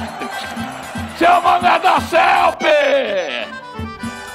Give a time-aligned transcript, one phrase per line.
[1.17, 3.47] Seu mané da selfie!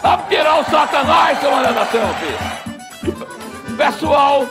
[0.03, 2.37] Vamos tirar o satanás, seu mané da selfie!
[3.77, 4.47] Pessoal,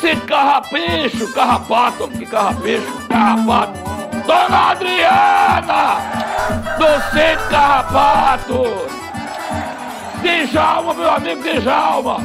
[0.00, 3.78] se carrapicho, carrapato, que carrapicho, carrapato.
[4.26, 5.96] Dona Adriana,
[6.78, 9.05] do Centro Carrapato.
[10.26, 12.18] Djalma, meu amigo Djalma.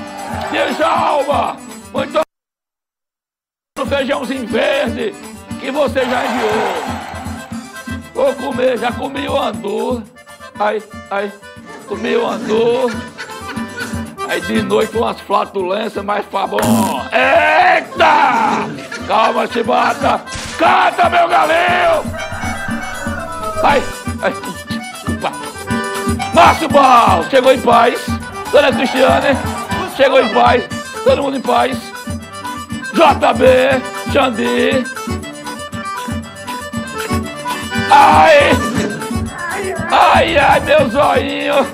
[0.51, 1.57] Djalma,
[1.93, 2.21] muito
[3.87, 5.13] feijãozinho verde
[5.59, 7.01] que você já enviou.
[8.13, 10.03] Vou comer, já comi o andu.
[10.59, 11.31] Ai, ai,
[11.87, 12.89] comi o andu.
[14.29, 16.57] Aí de noite umas flatulências, mas tá bom.
[17.11, 18.65] Eita!
[19.07, 20.23] Calma, chibata.
[20.57, 22.03] Canta, meu galinho!
[23.63, 23.83] Ai,
[24.21, 24.60] ai.
[26.33, 27.99] Márcio Bal, chegou em paz.
[28.51, 29.37] Dona Cristiane,
[29.95, 30.63] chegou em paz.
[31.03, 31.77] Todo mundo em paz.
[32.93, 34.83] JB, Xandi,
[37.91, 38.51] Ai!
[39.91, 41.67] Ai, ai, meu zoinho!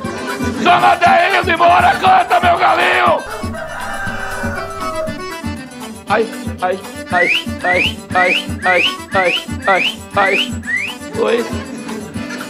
[0.64, 3.24] Dona Deilde, bora, canta, meu galinho!
[6.10, 6.28] Ai,
[6.62, 6.80] ai,
[7.12, 7.30] ai,
[7.64, 9.34] ai, ai, ai, ai,
[9.68, 10.54] ai, ai.
[11.20, 11.46] Oi.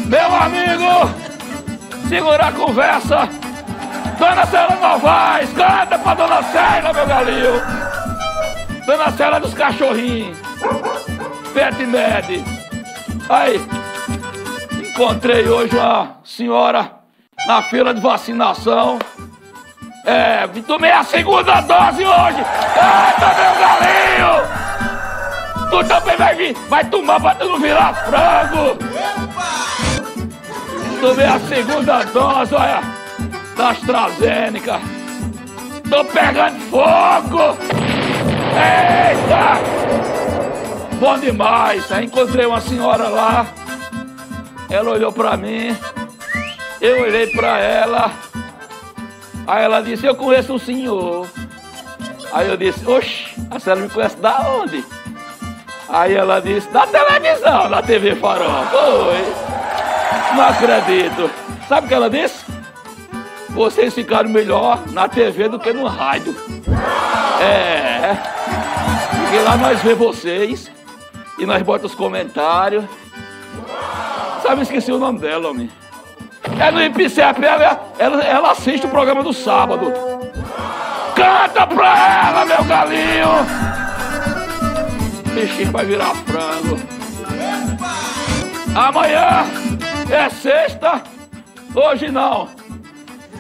[0.05, 1.36] Meu amigo!
[2.07, 3.27] Segura a conversa!
[4.17, 7.61] Dona Célia Novaes, canta pra Dona Célia, meu galinho!
[8.85, 10.37] Dona Célia dos cachorrinhos!
[11.53, 12.43] Pet Med!
[13.29, 13.61] Aí,
[14.71, 16.91] encontrei hoje uma senhora
[17.45, 18.99] na fila de vacinação.
[20.05, 22.39] É, tomei a segunda dose hoje.
[22.39, 24.67] Eita, meu galinho!
[25.69, 28.77] Tu também vai vir, vai tomar pra tu não virar frango.
[31.01, 32.81] Tomei a segunda dose, olha,
[33.55, 34.79] da AstraZeneca.
[35.89, 37.57] Tô pegando fogo!
[38.57, 39.61] Eita!
[40.99, 41.91] Bom demais.
[41.91, 43.45] Aí encontrei uma senhora lá.
[44.69, 45.77] Ela olhou pra mim.
[46.81, 48.11] Eu olhei pra ela.
[49.45, 51.27] Aí ela disse, eu conheço o senhor.
[52.33, 54.83] Aí eu disse, oxe, a senhora me conhece da onde?
[55.87, 58.65] Aí ela disse, da televisão, da TV Farol.
[58.65, 59.56] Foi.
[60.35, 61.29] Não acredito.
[61.67, 62.45] Sabe o que ela disse?
[63.49, 66.35] Vocês ficaram melhor na TV do que no rádio.
[67.41, 68.15] É.
[69.21, 70.71] Porque lá nós vemos vocês
[71.37, 72.85] e nós botamos os comentários.
[74.41, 75.69] Sabe, esqueci o nome dela, homem.
[76.59, 79.91] É no IPCEP, ela, ela, ela assiste o programa do sábado.
[81.15, 83.77] Canta pra ela, meu galinho!
[85.37, 86.79] peixinho vai virar frango.
[88.75, 89.45] Amanhã
[90.11, 91.03] é sexta,
[91.75, 92.49] hoje não.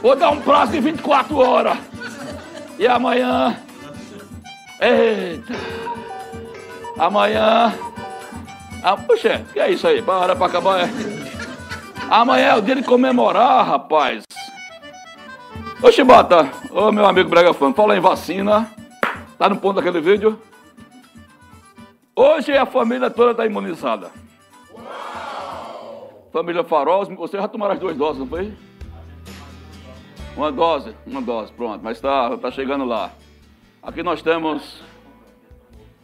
[0.01, 1.77] Vou dar um prazo de 24 horas.
[2.77, 3.57] E amanhã.
[4.79, 5.53] Eita!
[6.99, 7.73] Amanhã.
[8.83, 10.01] Ah, puxa, que é isso aí?
[10.01, 10.89] Para pra acabar, é?
[12.09, 14.23] Amanhã é o dia de comemorar, rapaz.
[15.81, 18.69] Ô Chibata, ô meu amigo Brega Fã, fala em vacina.
[19.37, 20.41] Tá no ponto daquele vídeo?
[22.15, 24.09] Hoje a família toda está imunizada.
[26.37, 28.53] Família Farol, você já tomaram as duas doses, não foi?
[30.35, 33.09] Uma dose, uma dose, pronto, mas está tá chegando lá.
[33.81, 34.83] Aqui nós temos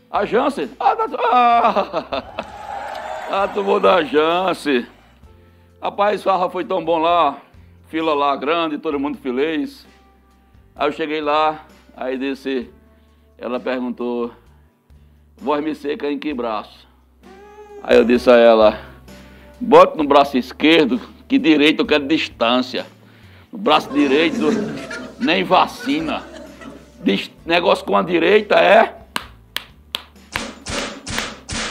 [0.10, 0.72] a Janssen.
[0.80, 2.34] Ah, tá, ah,
[3.44, 4.88] ah tomou da Janssen.
[5.80, 7.38] Rapaz, farra foi tão bom lá,
[7.86, 9.86] fila lá grande, todo mundo feliz.
[10.76, 11.64] Aí eu cheguei lá,
[11.96, 12.74] aí disse,
[13.38, 14.32] ela perguntou,
[15.38, 16.88] voz me seca em que braço?
[17.84, 18.93] Aí eu disse a ela,
[19.60, 22.86] bota no braço esquerdo, que direito eu quero distância.
[23.52, 24.48] O braço direito,
[25.20, 26.24] nem vacina.
[27.46, 28.96] Negócio com a direita é.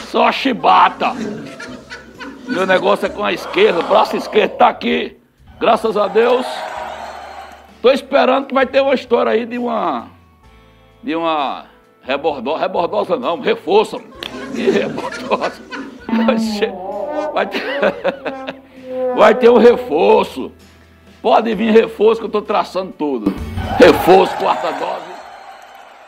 [0.07, 1.13] Só chibata.
[2.47, 5.17] Meu negócio é com a esquerda, o braço esquerdo tá aqui.
[5.59, 6.45] Graças a Deus.
[7.81, 10.07] Tô esperando que vai ter uma história aí de uma.
[11.01, 11.65] De uma.
[12.01, 12.59] Rebordosa.
[12.59, 14.01] Rebordosa não, reforço.
[14.53, 15.61] Que rebordosa.
[17.33, 17.61] Vai ter,
[19.15, 20.51] vai ter um reforço.
[21.21, 23.33] Pode vir reforço que eu estou traçando tudo.
[23.77, 25.13] Reforço, quarta dose.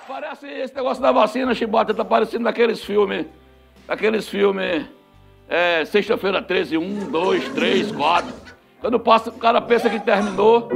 [0.07, 3.25] Parece esse negócio da vacina, Chibata, está parecendo daqueles filmes.
[3.87, 4.85] Daqueles filmes.
[5.47, 8.33] É, Sexta-feira 13, 1, 2, 3, 4.
[8.81, 10.69] Quando passa, o cara pensa que terminou.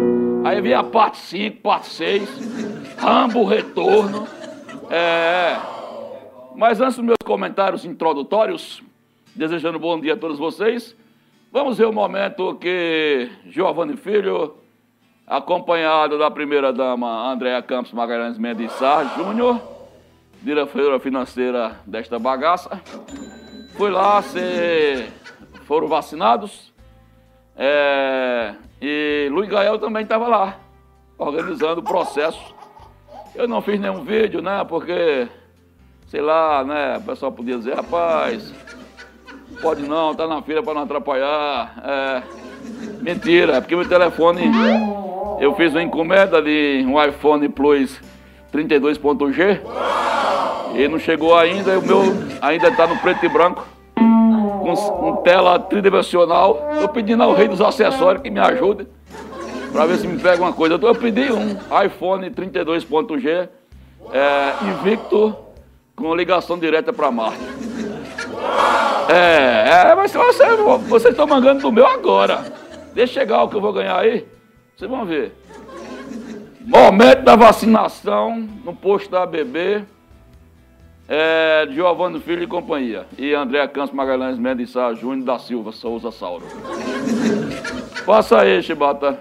[0.44, 2.30] Aí vem a parte 5, parte 6.
[2.98, 4.28] Rambo, retorno.
[4.90, 5.58] É.
[6.56, 8.82] Mas antes dos meus comentários introdutórios,
[9.36, 10.96] desejando bom dia a todos vocês.
[11.52, 14.56] Vamos ver o momento que Giovanni Filho,
[15.26, 19.60] acompanhado da primeira-dama Andréa Campos Magalhães Mendes Sá Júnior,
[20.42, 22.82] diretora financeira desta bagaça,
[23.76, 25.12] foi lá, ser,
[25.66, 26.72] foram vacinados,
[27.56, 30.60] é, e Luiz Gael também estava lá,
[31.18, 32.56] organizando o processo.
[33.36, 35.28] Eu não fiz nenhum vídeo, né, porque,
[36.08, 38.54] sei lá, né, o pessoal podia dizer, rapaz
[39.62, 41.74] Pode não, tá na fila para não atrapalhar.
[41.84, 42.24] É,
[43.02, 44.50] mentira, é porque meu telefone,
[45.40, 48.00] eu fiz uma encomenda de um iPhone Plus
[48.54, 49.62] 32.G
[50.76, 52.02] e não chegou ainda, o meu
[52.42, 56.70] ainda está no preto e branco, com, tela tridimensional.
[56.74, 58.88] Estou pedindo ao rei dos acessórios que me ajude
[59.72, 60.80] para ver se me pega uma coisa.
[60.82, 63.50] Eu pedi um iPhone 32.G
[64.12, 65.36] é, Invicto
[65.96, 67.40] com ligação direta para Marte.
[69.12, 70.46] É, é mas você,
[70.88, 72.46] vocês estão mangando do meu agora.
[72.94, 74.28] Deixa chegar o que eu vou ganhar aí.
[74.76, 75.36] Vocês vão ver.
[76.62, 79.84] Momento da vacinação no posto da ABB.
[81.08, 83.08] É, Giovanni Filho e companhia.
[83.18, 86.46] E André Campos Magalhães Mendes Sá Júnior da Silva Souza Sauro.
[88.06, 89.20] Passa aí, Chibata.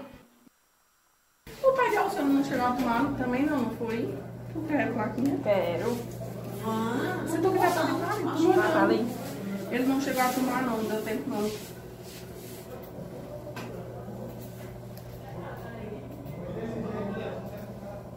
[1.63, 4.13] O pai de Alciano não chegou a tomar também não, não foi?
[4.53, 5.39] Tu quer plaquinha?
[5.43, 5.97] Quero.
[6.63, 8.71] Ah, você tá querendo saber?
[8.71, 9.28] Falei.
[9.71, 11.49] Ele não chegou a tomar não, não deu tempo não.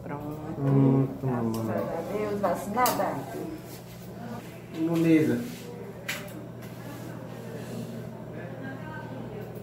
[0.03, 1.09] Pronto.
[1.21, 3.07] Graças a Deus, vacinada.
[4.75, 5.39] Imuniza.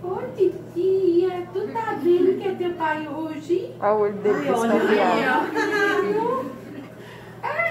[0.02, 3.75] Ô titia, tu tá vendo que é teu pai hoje?
[3.80, 5.50] Olha o olho dele desconfiado.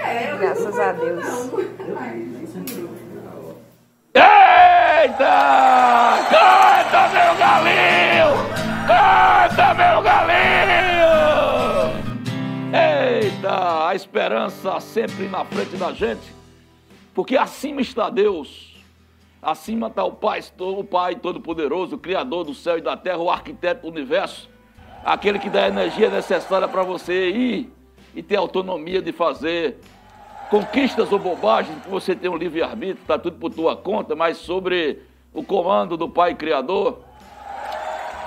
[0.02, 1.22] É, eu Graças a Deus.
[1.24, 2.89] não.
[4.12, 5.28] Eita!
[6.28, 8.30] Canta, meu galinho!
[8.86, 11.10] Canta, meu galinho!
[12.72, 13.88] Eita!
[13.88, 16.34] A esperança sempre na frente da gente,
[17.14, 18.70] porque acima está Deus.
[19.40, 23.30] Acima está o Pai, o Pai Todo-Poderoso, o Criador do céu e da terra, o
[23.30, 24.50] arquiteto do universo,
[25.04, 27.72] aquele que dá a energia necessária para você ir
[28.14, 29.78] e ter autonomia de fazer
[30.50, 35.00] conquistas ou bobagens, que você tem um livre-arbítrio, está tudo por tua conta, mas sobre
[35.32, 36.98] o comando do Pai Criador.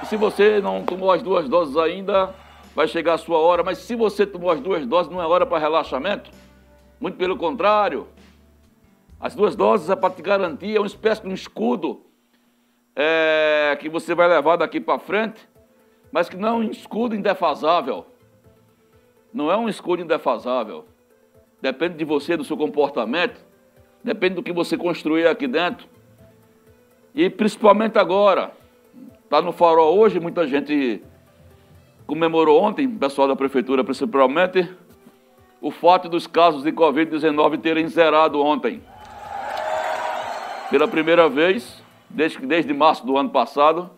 [0.05, 2.33] Se você não tomou as duas doses ainda,
[2.73, 5.45] vai chegar a sua hora, mas se você tomou as duas doses, não é hora
[5.45, 6.31] para relaxamento.
[6.99, 8.07] Muito pelo contrário.
[9.19, 12.05] As duas doses é para te garantir, é uma espécie de um escudo
[12.95, 15.41] é, que você vai levar daqui para frente,
[16.09, 18.05] mas que não é um escudo indefasável.
[19.33, 20.85] Não é um escudo indefasável.
[21.63, 23.39] Depende de você, do seu comportamento,
[24.03, 25.88] Depende do que você construir aqui dentro.
[27.15, 28.51] E principalmente agora.
[29.24, 31.01] Está no farol hoje, muita gente
[32.05, 34.70] comemorou ontem, o pessoal da prefeitura principalmente,
[35.60, 38.84] o fato dos casos de Covid-19 terem zerado ontem.
[40.70, 43.89] Pela primeira vez, desde, desde março do ano passado,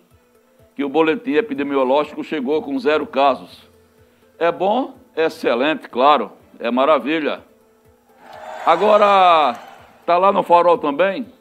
[0.76, 3.68] que o boletim epidemiológico chegou com zero casos.
[4.40, 7.44] É bom, é excelente, claro, é maravilha.
[8.66, 9.56] Agora,
[10.00, 11.32] está lá no farol também,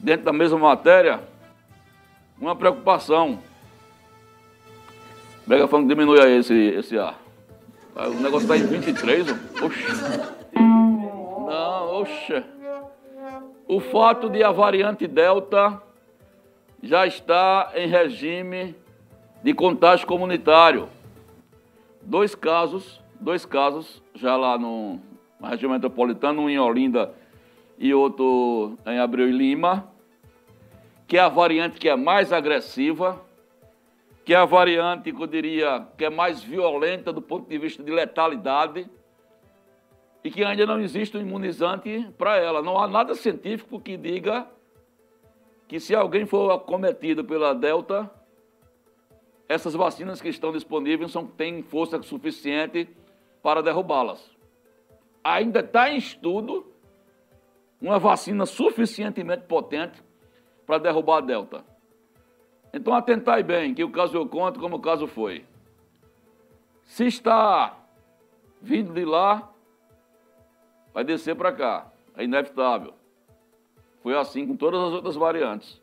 [0.00, 1.20] dentro da mesma matéria,
[2.40, 3.38] uma preocupação.
[5.46, 7.16] O megafone diminui aí esse, esse ar.
[7.94, 9.28] O negócio está em 23,
[9.62, 9.86] oxe.
[10.56, 12.42] Não, oxe.
[13.68, 15.80] O fato de a variante Delta
[16.82, 18.74] já está em regime
[19.40, 20.88] de contágio comunitário.
[22.02, 25.00] Dois casos, dois casos já lá no,
[25.40, 27.14] na região metropolitana, um em Olinda
[27.78, 29.90] e outro em Abreu e Lima,
[31.06, 33.24] que é a variante que é mais agressiva,
[34.24, 37.82] que é a variante que eu diria que é mais violenta do ponto de vista
[37.82, 38.88] de letalidade
[40.22, 42.60] e que ainda não existe um imunizante para ela.
[42.60, 44.46] Não há nada científico que diga
[45.66, 48.10] que se alguém for acometido pela Delta,
[49.48, 52.88] essas vacinas que estão disponíveis são, têm força suficiente
[53.42, 54.37] para derrubá-las.
[55.28, 56.72] Ainda está em estudo
[57.78, 60.02] uma vacina suficientemente potente
[60.64, 61.64] para derrubar a Delta.
[62.72, 65.44] Então atentai bem, que o caso eu conto como o caso foi.
[66.82, 67.76] Se está
[68.62, 69.52] vindo de lá,
[70.94, 71.92] vai descer para cá.
[72.16, 72.94] É inevitável.
[74.02, 75.78] Foi assim com todas as outras variantes.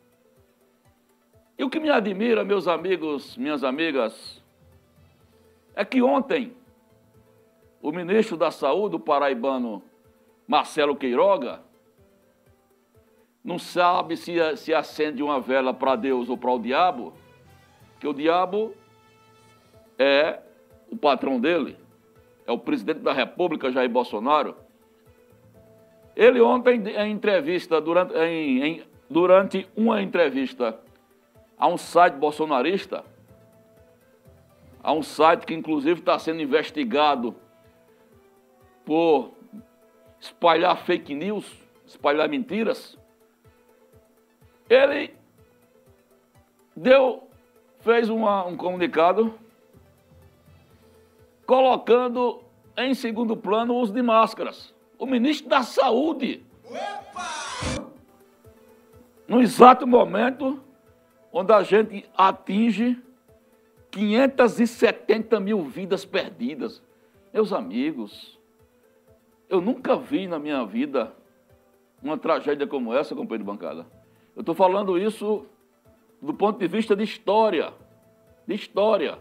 [1.56, 4.42] E o que me admira, meus amigos, minhas amigas,
[5.76, 6.52] é que ontem
[7.86, 9.80] o ministro da Saúde, o paraibano
[10.44, 11.60] Marcelo Queiroga,
[13.44, 17.12] não sabe se, se acende uma vela para Deus ou para o diabo,
[18.00, 18.74] que o diabo
[19.96, 20.40] é
[20.90, 21.78] o patrão dele,
[22.44, 24.56] é o presidente da República, Jair Bolsonaro.
[26.16, 30.76] Ele ontem, em entrevista, durante, em, em, durante uma entrevista
[31.56, 33.04] a um site bolsonarista,
[34.82, 37.45] a um site que inclusive está sendo investigado
[38.86, 39.34] por
[40.18, 41.44] espalhar fake news,
[41.84, 42.98] espalhar mentiras,
[44.70, 45.14] ele
[46.74, 47.28] deu,
[47.80, 49.38] fez uma, um comunicado
[51.44, 52.42] colocando
[52.76, 56.44] em segundo plano o uso de máscaras o ministro da Saúde.
[56.64, 57.90] Opa!
[59.28, 60.62] No exato momento
[61.32, 62.98] onde a gente atinge
[63.90, 66.82] 570 mil vidas perdidas.
[67.32, 68.35] Meus amigos,
[69.48, 71.12] eu nunca vi na minha vida
[72.02, 73.86] uma tragédia como essa, companheiro de bancada.
[74.34, 75.46] Eu estou falando isso
[76.20, 77.72] do ponto de vista de história.
[78.46, 79.18] De história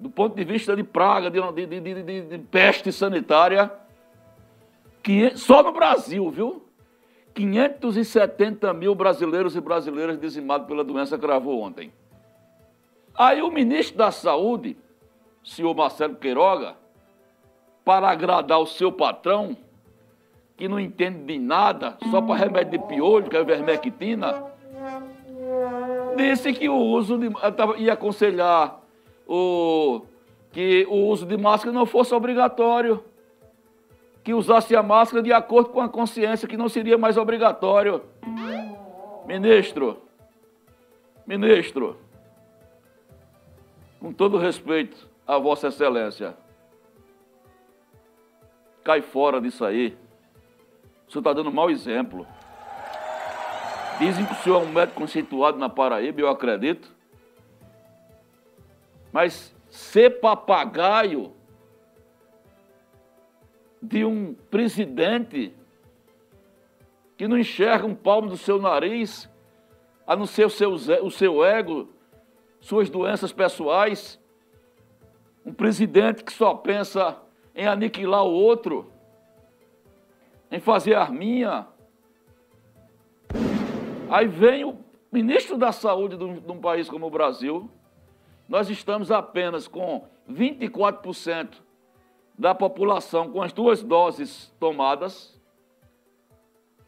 [0.00, 3.70] do ponto de vista de praga, de, de, de, de peste sanitária,
[5.02, 6.64] que, só no Brasil, viu?
[7.34, 11.92] 570 mil brasileiros e brasileiras dizimados pela doença cravou ontem.
[13.14, 14.76] Aí o ministro da Saúde,
[15.44, 16.76] senhor Marcelo Queiroga,
[17.84, 19.56] para agradar o seu patrão,
[20.56, 24.44] que não entende de nada, só para remédio de piolho, que é vermectina,
[26.16, 27.28] disse que o uso de.
[27.78, 28.80] ia aconselhar
[29.26, 30.02] o,
[30.52, 33.02] que o uso de máscara não fosse obrigatório,
[34.22, 38.02] que usasse a máscara de acordo com a consciência, que não seria mais obrigatório.
[39.26, 40.02] Ministro,
[41.26, 41.96] ministro,
[44.00, 46.34] com todo respeito a Vossa Excelência,
[48.90, 49.96] cai fora disso aí.
[51.06, 52.26] O senhor está dando mau exemplo.
[54.00, 56.92] Dizem que o senhor é um médico conceituado na Paraíba, eu acredito.
[59.12, 61.32] Mas ser papagaio
[63.80, 65.54] de um presidente
[67.16, 69.30] que não enxerga um palmo do seu nariz,
[70.04, 71.88] a não ser o seu, o seu ego,
[72.60, 74.18] suas doenças pessoais,
[75.46, 77.16] um presidente que só pensa
[77.60, 78.90] em aniquilar o outro,
[80.50, 81.66] em fazer arminha.
[84.08, 84.78] Aí vem o
[85.12, 87.70] ministro da Saúde de um, de um país como o Brasil,
[88.48, 91.60] nós estamos apenas com 24%
[92.38, 95.38] da população com as duas doses tomadas.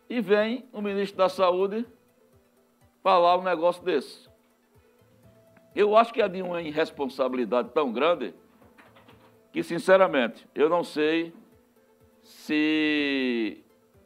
[0.09, 1.87] E vem o ministro da Saúde
[3.03, 4.27] falar um negócio desse.
[5.75, 8.35] Eu acho que é de uma irresponsabilidade tão grande
[9.53, 11.33] que, sinceramente, eu não sei
[12.23, 13.63] se,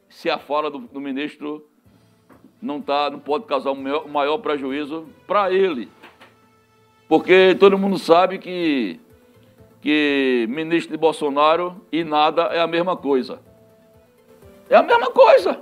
[0.09, 1.65] se a fala do, do ministro
[2.61, 5.89] não, tá, não pode causar um maior, maior prejuízo para ele.
[7.07, 8.99] Porque todo mundo sabe que,
[9.79, 13.39] que ministro de Bolsonaro e nada é a mesma coisa.
[14.69, 15.61] É a mesma coisa.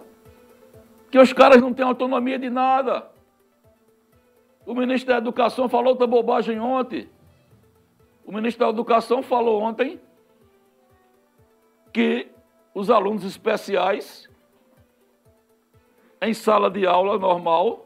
[1.11, 3.07] Que os caras não têm autonomia de nada.
[4.65, 7.07] O ministro da Educação falou outra bobagem ontem.
[8.25, 9.99] O ministro da Educação falou ontem
[11.93, 12.27] que
[12.73, 14.27] os alunos especiais
[16.21, 17.85] em sala de aula normal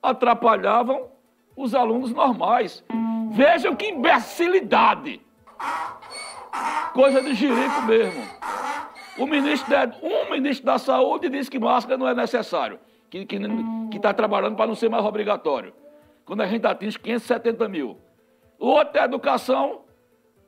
[0.00, 1.08] atrapalhavam
[1.56, 2.84] os alunos normais.
[3.32, 5.20] Vejam que imbecilidade!
[6.94, 8.22] Coisa de jirico mesmo.
[9.18, 12.78] O ministro da, um ministro da Saúde disse que máscara não é necessário,
[13.10, 15.74] que está tá trabalhando para não ser mais obrigatório.
[16.24, 17.98] Quando a gente atinge 570 mil.
[18.58, 19.82] O outro da Educação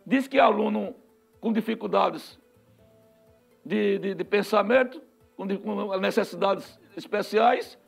[0.05, 0.95] diz que aluno
[1.41, 2.39] com dificuldades
[3.65, 5.01] de, de, de pensamento,
[5.37, 7.79] com, com necessidades especiais,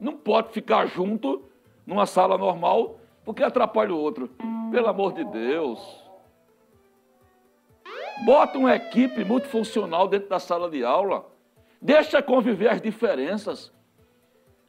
[0.00, 1.44] não pode ficar junto
[1.86, 4.28] numa sala normal porque atrapalha o outro.
[4.70, 6.04] Pelo amor de Deus.
[8.24, 11.26] Bota uma equipe multifuncional dentro da sala de aula.
[11.80, 13.72] Deixa conviver as diferenças.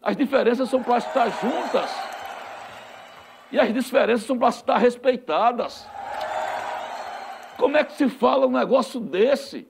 [0.01, 2.16] As diferenças são para estar juntas.
[3.51, 5.87] E as diferenças são para estar respeitadas.
[7.57, 9.67] Como é que se fala um negócio desse?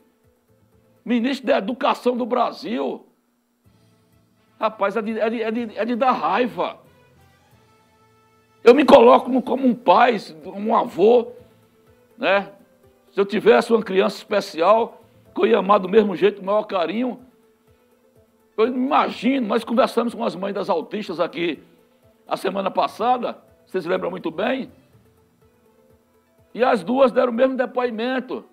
[1.05, 3.05] Ministro da Educação do Brasil.
[4.59, 6.79] Rapaz, é de, é de, é de, é de dar raiva.
[8.63, 11.31] Eu me coloco como um pai, um avô,
[12.17, 12.51] né?
[13.11, 15.01] Se eu tivesse uma criança especial,
[15.33, 17.19] que eu ia amar do mesmo jeito, com o maior carinho,
[18.57, 21.63] eu imagino, nós conversamos com as mães das autistas aqui
[22.27, 24.71] a semana passada, vocês lembram muito bem,
[26.53, 28.43] e as duas deram o mesmo depoimento,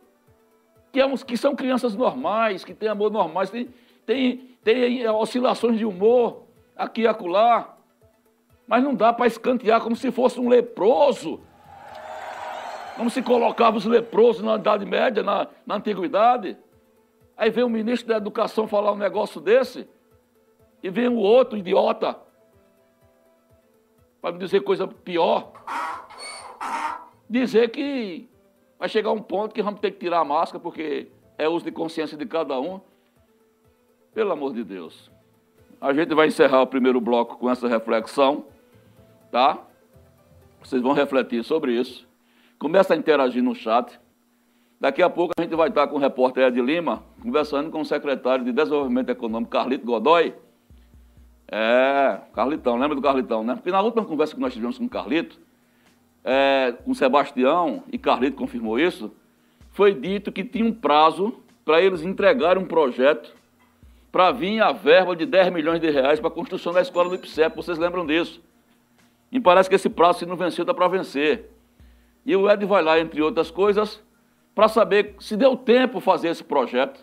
[0.92, 3.68] que, é, que são crianças normais, que têm amor normais, tem,
[4.04, 6.42] tem, tem oscilações de humor
[6.76, 7.76] aqui e acolá,
[8.66, 11.40] mas não dá para escantear como se fosse um leproso.
[12.96, 16.56] Como se colocava os leprosos na Idade Média, na, na Antiguidade.
[17.36, 19.88] Aí vem o ministro da Educação falar um negócio desse,
[20.82, 22.16] e vem o outro idiota,
[24.24, 25.52] para me dizer coisa pior,
[27.28, 28.26] dizer que
[28.78, 31.70] vai chegar um ponto que vamos ter que tirar a máscara, porque é uso de
[31.70, 32.80] consciência de cada um.
[34.14, 35.10] Pelo amor de Deus.
[35.78, 38.46] A gente vai encerrar o primeiro bloco com essa reflexão,
[39.30, 39.58] tá?
[40.62, 42.08] Vocês vão refletir sobre isso.
[42.58, 44.00] Começa a interagir no chat.
[44.80, 47.84] Daqui a pouco a gente vai estar com o repórter Ed Lima, conversando com o
[47.84, 50.32] secretário de Desenvolvimento Econômico, Carlito Godoy.
[51.56, 53.54] É, Carlitão, lembra do Carlitão, né?
[53.54, 55.38] Porque na última conversa que nós tivemos com o Carlito,
[56.24, 59.14] é, com o Sebastião, e Carlito confirmou isso,
[59.70, 63.32] foi dito que tinha um prazo para eles entregarem um projeto
[64.10, 67.14] para vir a verba de 10 milhões de reais para a construção da escola do
[67.14, 67.54] IPSEP.
[67.54, 68.42] Vocês lembram disso?
[69.30, 71.52] E parece que esse prazo, se não venceu, está para vencer.
[72.26, 74.02] E o Ed vai lá, entre outras coisas,
[74.56, 76.98] para saber se deu tempo fazer esse projeto.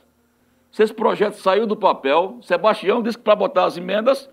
[0.74, 4.30] Se esse projeto saiu do papel, Sebastião disse que para botar as emendas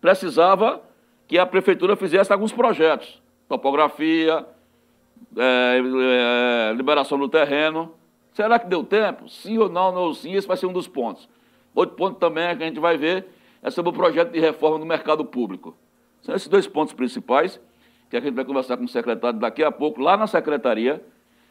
[0.00, 0.82] precisava
[1.26, 3.20] que a prefeitura fizesse alguns projetos.
[3.48, 4.46] Topografia,
[5.36, 7.94] é, é, liberação do terreno.
[8.32, 9.28] Será que deu tempo?
[9.28, 9.92] Sim ou não?
[9.92, 11.28] Não, sim, esse vai ser um dos pontos.
[11.74, 13.26] Outro ponto também que a gente vai ver
[13.62, 15.76] é sobre o projeto de reforma do mercado público.
[16.22, 17.60] São esses dois pontos principais
[18.08, 21.02] que a gente vai conversar com o secretário daqui a pouco, lá na secretaria,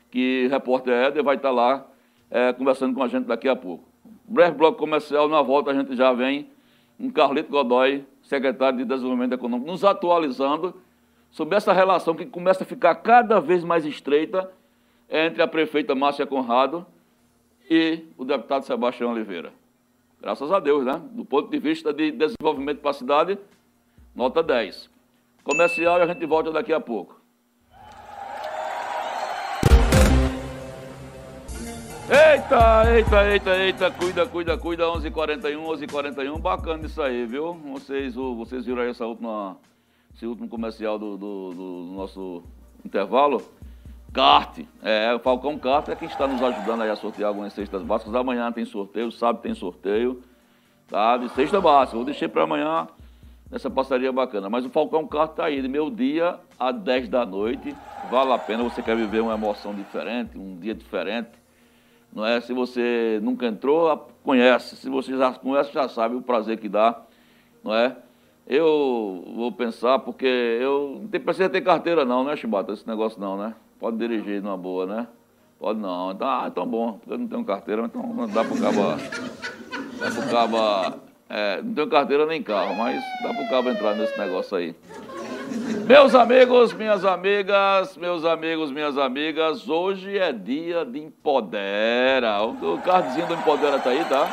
[0.09, 1.85] que o repórter Éder vai estar lá
[2.31, 3.83] é, conversando com a gente daqui a pouco.
[4.25, 6.49] Breve bloco comercial, na volta a gente já vem
[6.97, 10.75] com Carlito Godoy, secretário de Desenvolvimento Econômico, nos atualizando
[11.31, 14.51] sobre essa relação que começa a ficar cada vez mais estreita
[15.09, 16.85] entre a prefeita Márcia Conrado
[17.69, 19.53] e o deputado Sebastião Oliveira.
[20.21, 21.01] Graças a Deus, né?
[21.11, 23.39] Do ponto de vista de desenvolvimento para a cidade,
[24.13, 24.89] nota 10.
[25.43, 27.19] Comercial e a gente volta daqui a pouco.
[32.09, 37.53] Eita, eita, eita, eita, cuida, cuida, cuida, 11h41, 11h41, bacana isso aí, viu?
[37.53, 39.57] Vocês, vocês viram aí essa última,
[40.15, 42.43] esse último comercial do, do, do nosso
[42.85, 43.41] intervalo?
[44.13, 47.83] Kart, é, o Falcão Kart é quem está nos ajudando aí a sortear algumas cestas
[47.83, 48.15] básicas.
[48.15, 50.23] Amanhã tem sorteio, sábado tem sorteio?
[51.19, 52.87] De cesta básica, vou deixar para amanhã
[53.51, 54.49] nessa passaria bacana.
[54.49, 57.75] Mas o Falcão Carro está aí, de meu dia a 10 da noite.
[58.09, 61.46] Vale a pena, você quer viver uma emoção diferente, um dia diferente.
[62.13, 62.41] Não é?
[62.41, 64.75] Se você nunca entrou, conhece.
[64.75, 67.01] Se você já conhece, já sabe o prazer que dá.
[67.63, 67.95] Não é?
[68.47, 72.71] Eu vou pensar, porque eu não precisa ter carteira não, né, Chibata?
[72.71, 73.53] Esse negócio não, né?
[73.77, 75.07] Pode dirigir numa boa, né?
[75.59, 76.11] Pode não.
[76.11, 76.99] Então, ah, então bom.
[77.07, 78.81] Eu não tenho carteira, então dá pro cabo.
[79.99, 80.97] Dá pro cabo.
[81.29, 84.73] É, não tenho carteira nem carro, mas dá pro cabo entrar nesse negócio aí.
[85.87, 92.43] Meus amigos, minhas amigas, meus amigos, minhas amigas, hoje é dia de Empodera.
[92.43, 94.27] O, cardzinho do Empodera tá aí, tá?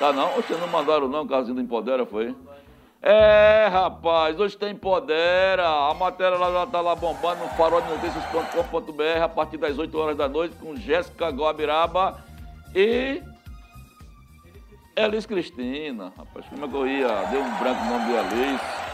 [0.00, 0.30] Tá não?
[0.30, 2.34] Vocês não mandaram não, o cardzinho do Empodera foi?
[3.00, 5.68] É, rapaz, hoje tem Empodera.
[5.68, 10.28] A matéria lá já tá lá bombando no faroldenoticias.com.br a partir das 8 horas da
[10.28, 12.18] noite com Jéssica Guabiraba
[12.74, 13.22] e
[14.96, 16.12] Elis Cristina.
[16.16, 17.08] Rapaz, como é que eu ia?
[17.30, 18.91] Deu um branco no nome de Elis.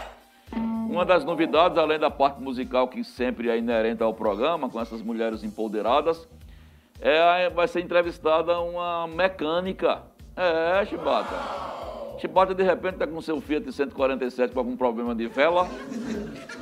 [0.88, 5.03] Uma das novidades, além da parte musical que sempre é inerente ao programa, com essas
[5.03, 6.27] mulheres empoderadas,
[6.98, 10.01] é, vai ser entrevistada uma mecânica.
[10.35, 12.18] É, Chibata.
[12.18, 15.68] Chibata de repente está com seu Fiat 147 com algum problema de vela.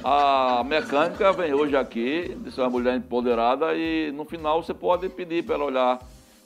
[0.03, 5.45] A mecânica vem hoje aqui, disse uma mulher empoderada, e no final você pode pedir
[5.45, 5.99] para ela olhar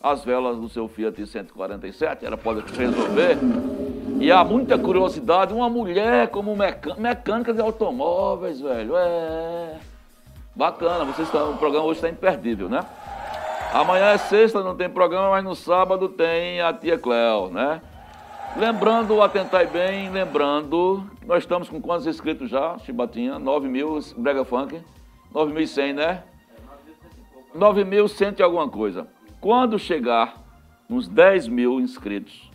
[0.02, 3.38] as velas do seu Fiat 147, ela pode resolver.
[4.20, 9.78] E há muita curiosidade, uma mulher como mecânica de automóveis, velho, é
[10.54, 11.06] bacana.
[11.06, 12.84] Vocês estão, o programa hoje está imperdível, né?
[13.72, 17.80] Amanhã é sexta, não tem programa, mas no sábado tem a tia Cléo, né?
[18.54, 23.38] Lembrando, atentai bem, lembrando, nós estamos com quantos inscritos já, Chibatinha?
[23.38, 24.82] 9 mil, Brega Funk,
[25.32, 26.24] 9.100, né?
[27.56, 29.08] 9.100 e alguma coisa.
[29.40, 30.34] Quando chegar
[30.90, 32.50] uns 10 mil inscritos,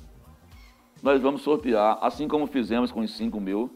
[1.06, 3.70] nós vamos sortear, assim como fizemos com os 5 mil,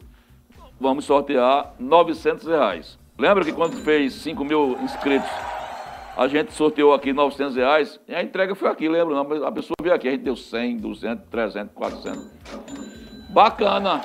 [0.80, 2.98] vamos sortear 900 reais.
[3.16, 5.30] Lembra que quando fez 5 mil inscritos,
[6.16, 9.14] a gente sorteou aqui 900 reais e a entrega foi aqui, lembra?
[9.14, 9.46] Não?
[9.46, 12.30] A pessoa veio aqui, a gente deu 100, 200, 300, 400.
[13.28, 14.00] Bacana.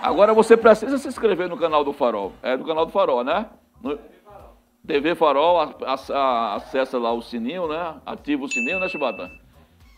[0.00, 2.32] Agora você precisa se inscrever no canal do Farol.
[2.42, 3.44] É do canal do Farol, né?
[3.82, 3.98] No...
[4.86, 5.60] TV Farol,
[6.56, 7.96] acessa lá o sininho, né?
[8.06, 9.30] Ativa o sininho, né, Chibata?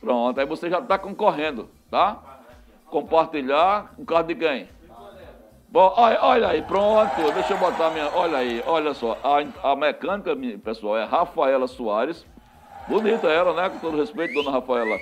[0.00, 2.31] Pronto, aí você já está concorrendo, tá?
[2.92, 4.68] Compartilhar com carro de quem?
[5.66, 8.06] Bom, olha, olha, aí, pronto, deixa eu botar minha.
[8.14, 9.16] Olha aí, olha só.
[9.24, 12.26] A, a mecânica, pessoal, é Rafaela Soares.
[12.86, 13.70] Bonita ela, né?
[13.70, 14.98] Com todo respeito, dona Rafaela.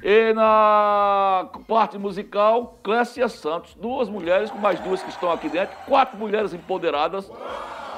[0.00, 3.74] E na parte musical, Clécia Santos.
[3.74, 5.76] Duas mulheres, com mais duas que estão aqui dentro.
[5.88, 7.28] Quatro mulheres empoderadas,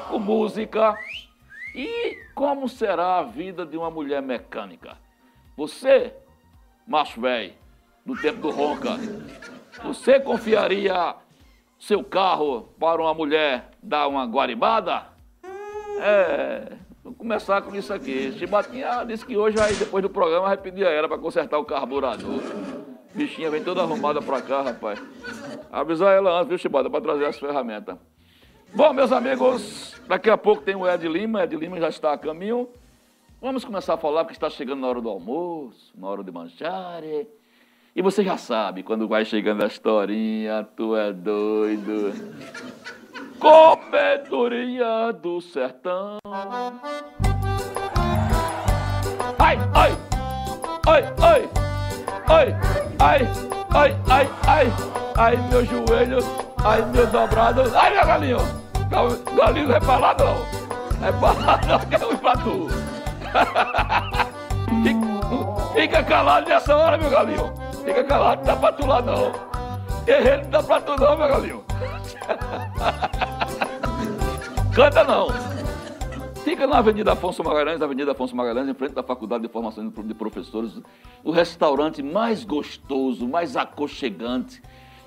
[0.08, 0.96] com música,
[1.74, 4.96] e como será a vida de uma mulher mecânica?
[5.58, 6.14] Você,
[6.88, 7.52] macho velho,
[8.06, 8.96] do tempo do ronca,
[9.82, 11.16] você confiaria
[11.78, 15.08] seu carro para uma mulher dar uma guaribada?
[15.98, 18.32] É, vamos começar com isso aqui.
[18.38, 21.64] Chibatinha disse que hoje, aí, depois do programa, vai pedir a ela para consertar o
[21.64, 22.40] carburador.
[23.12, 25.02] Bichinha vem toda arrumada para cá, rapaz.
[25.72, 27.96] Avisar ela antes, viu, Chibata, para trazer as ferramentas.
[28.72, 31.42] Bom, meus amigos, daqui a pouco tem o Ed Lima.
[31.42, 32.68] Ed Lima já está a caminho.
[33.40, 37.02] Vamos começar a falar porque está chegando na hora do almoço, na hora de manjar.
[37.96, 42.12] E você já sabe, quando vai chegando a historinha, tu é doido.
[43.40, 46.18] Comedoria do sertão.
[49.38, 49.96] Ai, ai,
[50.86, 51.48] ai, ai,
[52.28, 52.54] ai,
[52.98, 53.26] ai,
[53.70, 54.66] ai, ai, ai,
[55.16, 56.18] ai, meu joelho,
[56.62, 58.38] ai, meu dobrado, ai, meu galinho.
[59.34, 60.36] Galinho não é pra lá não.
[61.02, 62.68] É pra lá não, que é pra tu.
[65.72, 67.65] Fica calado nessa hora, meu galinho.
[67.86, 69.30] Fica calado, não dá pra tu lá não.
[70.04, 71.64] Guerreiro não dá pra tu não, meu galinho.
[74.74, 75.28] Canta não.
[76.42, 80.14] Fica na Avenida Afonso Magalhães, Avenida Afonso Magalhães, em frente da Faculdade de Formação de
[80.14, 80.80] Professores,
[81.22, 84.60] o restaurante mais gostoso, mais aconchegante,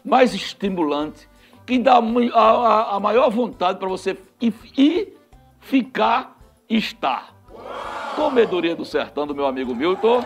[0.03, 1.27] mais estimulante
[1.65, 5.17] que dá a, a, a maior vontade para você ir, ir,
[5.59, 6.37] ficar
[6.69, 7.35] estar.
[8.15, 10.23] Comedoria do Sertão, do meu amigo Milton,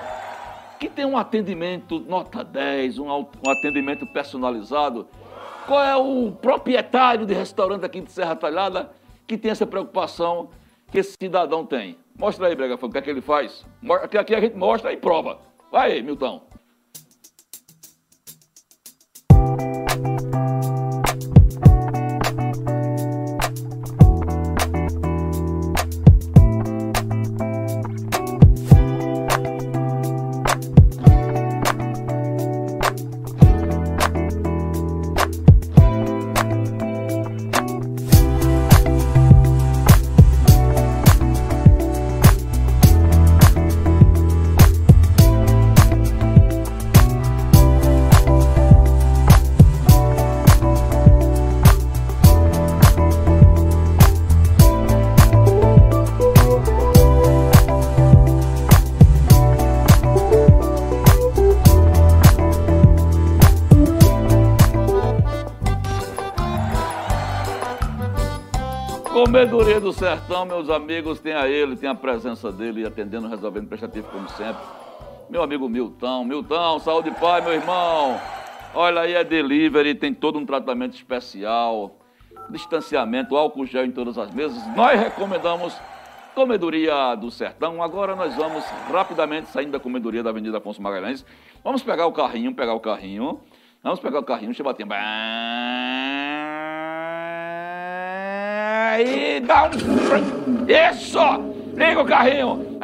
[0.83, 5.07] que tem um atendimento nota 10, um, atendimento personalizado.
[5.65, 8.91] Qual é o proprietário de restaurante aqui de Serra Talhada
[9.25, 10.49] que tem essa preocupação
[10.91, 11.97] que esse cidadão tem?
[12.19, 13.65] Mostra aí, Brega, o que é que ele faz.
[14.03, 15.39] Aqui, aqui a gente mostra e prova.
[15.71, 16.41] Vai aí, Milton.
[69.33, 74.07] Comedoria do Sertão, meus amigos, tem a ele, tem a presença dele, atendendo, resolvendo prestativo
[74.11, 74.61] como sempre.
[75.27, 78.21] Meu amigo Milton, Milton, saúde paz, meu irmão.
[78.75, 81.97] Olha aí, é delivery, tem todo um tratamento especial,
[82.47, 84.61] distanciamento, álcool gel em todas as mesas.
[84.75, 85.75] Nós recomendamos
[86.35, 87.81] Comedoria do Sertão.
[87.81, 91.25] Agora nós vamos rapidamente saindo da comedoria da Avenida Afonso Magalhães.
[91.63, 93.41] Vamos pegar o carrinho, pegar o carrinho.
[93.81, 94.85] Vamos pegar o carrinho, deixa eu bater.
[99.01, 99.69] E dá um.
[100.67, 101.19] Isso!
[101.75, 102.79] Liga o carrinho.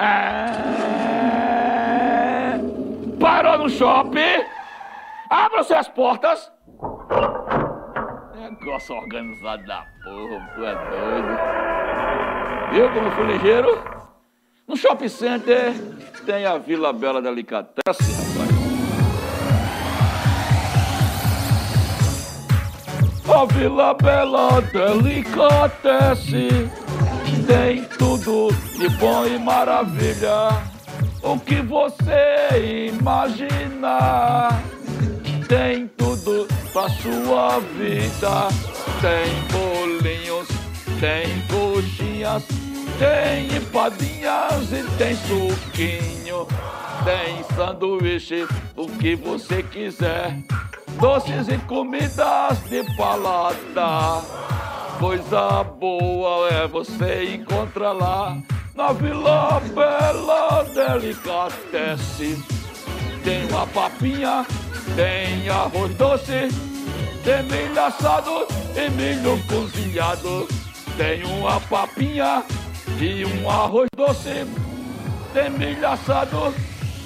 [3.19, 4.43] Parou no shopping.
[5.29, 6.51] Abra-se as portas.
[8.35, 11.37] Negócio organizado da porra, tu é doido.
[12.71, 13.83] Viu como fui ligeiro?
[14.67, 15.73] No shopping center
[16.25, 18.28] tem a Vila Bela Delicatessen, rapaz.
[23.31, 26.69] A Vila Bela Delicatessen
[27.45, 30.61] tem tudo de bom e maravilha.
[31.21, 34.61] O que você imaginar
[35.47, 38.47] tem tudo pra sua vida.
[38.99, 40.47] Tem bolinhos,
[40.99, 42.43] tem coxinhas,
[42.97, 46.47] tem empadinhas e tem suquinho.
[47.05, 50.37] Tem sanduíche, o que você quiser.
[50.99, 54.21] Doces e comidas de paladar.
[54.99, 58.37] Coisa boa é você encontra lá
[58.75, 62.43] na Vila Bela Delicatessen.
[63.23, 64.45] Tem uma papinha,
[64.97, 66.49] tem arroz doce,
[67.23, 70.47] tem milho assado e milho cozinhado.
[70.97, 72.43] Tem uma papinha
[72.99, 74.45] e um arroz doce,
[75.33, 76.53] tem milho assado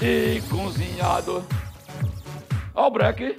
[0.01, 1.45] e cozinhado.
[2.73, 3.35] Ó o breque.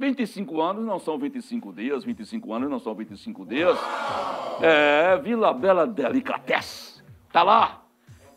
[0.00, 3.78] 25 anos não são 25 dias, 25 anos não são 25 dias.
[4.62, 7.04] É, Vila Bela Delicatessen.
[7.30, 7.82] Tá lá,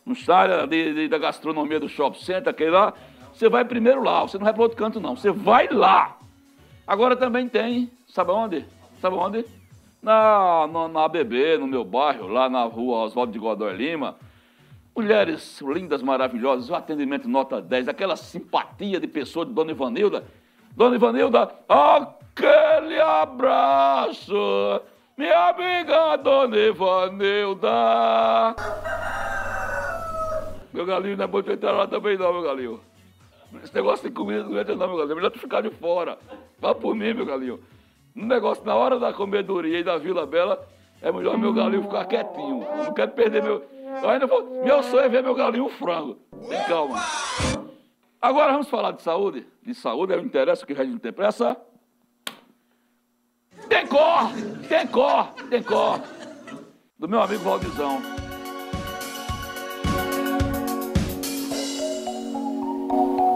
[0.06, 2.94] no área de, de, da gastronomia do shopping center, aquele lá.
[3.34, 6.18] Você vai primeiro lá, você não vai para outro canto não, você vai lá.
[6.86, 8.66] Agora também tem, sabe onde?
[9.00, 9.46] Sabe onde?
[10.02, 14.18] Na, na, na ABB, no meu bairro, lá na rua Oswaldo de Godoy Lima.
[14.96, 20.26] Mulheres lindas, maravilhosas, o atendimento nota 10, aquela simpatia de pessoa de Dona Ivanilda.
[20.76, 24.82] Dona Ivanilda, aquele abraço,
[25.16, 27.70] minha amiga Dona Ivanilda.
[30.74, 32.82] Meu galinho não é bom de entrar lá também não, meu galinho.
[33.64, 35.12] Esse negócio de comida não entra não, meu galinho.
[35.12, 36.18] É melhor tu ficar de fora.
[36.60, 37.60] Vá por mim, meu galinho.
[38.16, 40.68] No negócio, na hora da comedoria e da Vila Bela,
[41.04, 42.66] é melhor meu galinho ficar quietinho.
[42.84, 43.64] Não quero perder meu...
[44.02, 44.64] Eu ainda vou...
[44.64, 46.18] Meu sonho é ver meu galinho frango.
[46.50, 47.00] Tem calma.
[48.24, 49.46] Agora vamos falar de saúde.
[49.62, 51.58] De saúde é o interesse que a gente tem pressa.
[53.68, 54.32] Tem cor,
[54.70, 56.00] tem cor, tem cor.
[56.98, 58.02] Do meu amigo Valdizão.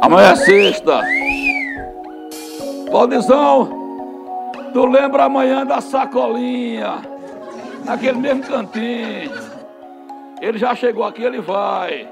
[0.02, 1.02] Amanhã é sexta.
[2.90, 3.70] Valdizão,
[4.72, 7.02] tu lembra amanhã da sacolinha?
[7.84, 9.34] Naquele mesmo cantinho.
[10.40, 12.08] Ele já chegou aqui, ele vai.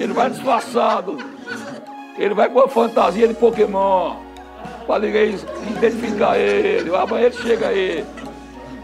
[0.00, 1.31] Ele vai disfarçado.
[2.18, 4.16] Ele vai com a fantasia de Pokémon.
[4.86, 5.36] Pra ninguém
[5.70, 6.94] identificar ele.
[6.94, 8.04] Amanhã ele chega aí.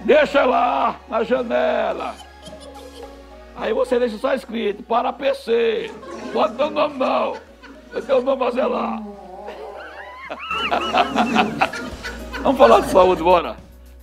[0.05, 2.15] Deixa lá na janela.
[3.57, 5.91] Aí você deixa só escrito, para PC.
[6.33, 7.37] Bota teu nome não.
[7.93, 9.03] Vai ter o nome a zelar.
[12.43, 13.57] Vamos falar de saúde, bora.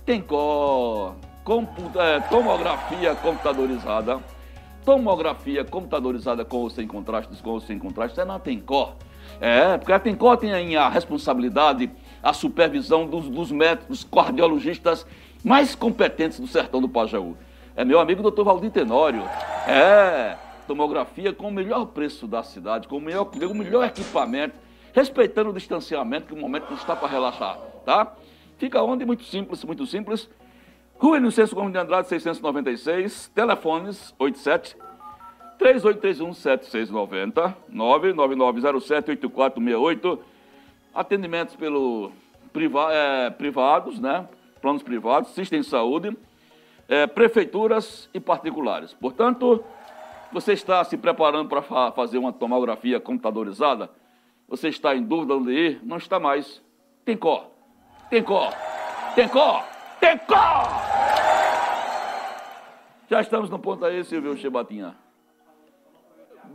[0.04, 4.20] Tem cor, computa, é, tomografia computadorizada.
[4.84, 8.92] Tomografia computadorizada com ou sem contrastes, com ou sem contrastes, é na Tencor.
[9.40, 11.90] É, porque a Tencor tem a responsabilidade,
[12.22, 15.06] a supervisão dos, dos médicos cardiologistas
[15.44, 17.36] mais competentes do sertão do Pajaú.
[17.76, 19.22] É meu amigo doutor Valdir Tenório.
[19.68, 24.56] É, tomografia com o melhor preço da cidade, com o melhor, com o melhor equipamento,
[24.92, 28.14] respeitando o distanciamento, que o momento não está para relaxar, tá?
[28.56, 29.04] Fica onde?
[29.04, 30.28] Muito simples, muito simples.
[30.98, 34.76] Rua Inocêncio Gomes de Andrade, 696, telefones 87
[35.58, 40.18] 3831 7690 99907 8468.
[40.94, 42.12] Atendimentos pelo
[42.52, 44.26] priva, é, privados, né?
[44.60, 46.16] Planos privados, Sistem Saúde,
[46.88, 48.94] é, prefeituras e particulares.
[48.94, 49.62] Portanto,
[50.32, 53.90] você está se preparando para fa fazer uma tomografia computadorizada?
[54.48, 55.80] Você está em dúvida onde ir?
[55.82, 56.62] Não está mais.
[57.04, 57.50] Tem cor.
[58.08, 58.52] Tem cor.
[59.14, 59.64] Tem cor.
[60.00, 60.96] Tem cor.
[63.08, 65.05] Já estamos no ponto aí, Silvio Chebatinha.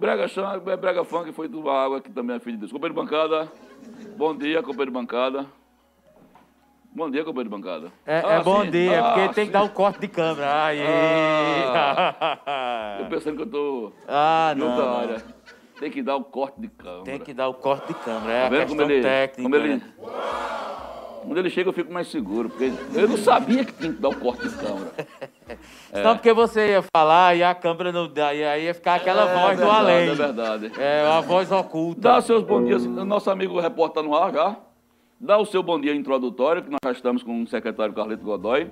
[0.01, 0.25] Brega,
[0.77, 2.71] Brega Funk foi tua água, que também é filho de Deus.
[2.71, 3.47] Companheiro de bancada,
[4.17, 5.45] bom dia, companheiro de bancada.
[6.93, 7.91] Bom dia, companheiro de bancada.
[8.03, 8.71] É, Ah, é bom sim.
[8.71, 9.51] dia, Ah, porque tem que sim.
[9.51, 10.65] dar o corte de câmera.
[10.65, 10.79] Aí.
[12.99, 14.71] Eu pensando que eu tô ah, em não.
[14.71, 15.23] outra área.
[15.79, 17.03] Tem que dar o corte de câmera.
[17.03, 18.33] Tem que dar o corte de câmera.
[18.33, 19.43] É Tá a questão ele, técnica.
[19.43, 19.75] como ele...
[19.75, 19.81] né?
[21.31, 24.09] Quando ele chega, eu fico mais seguro, porque eu não sabia que tinha que dar
[24.09, 24.91] o corte de câmera.
[25.93, 26.03] É.
[26.03, 29.29] Só porque você ia falar e a câmera não dá, e aí ia ficar aquela
[29.29, 30.09] É voz do verdade, além.
[30.09, 30.71] É verdade.
[30.79, 31.99] É, a voz oculta.
[31.99, 32.85] Dá seus bons dias.
[32.85, 34.55] Nosso amigo repórter tá no ar já.
[35.19, 38.71] Dá o seu bom dia introdutório, que nós já estamos com o secretário Carlito Godoy.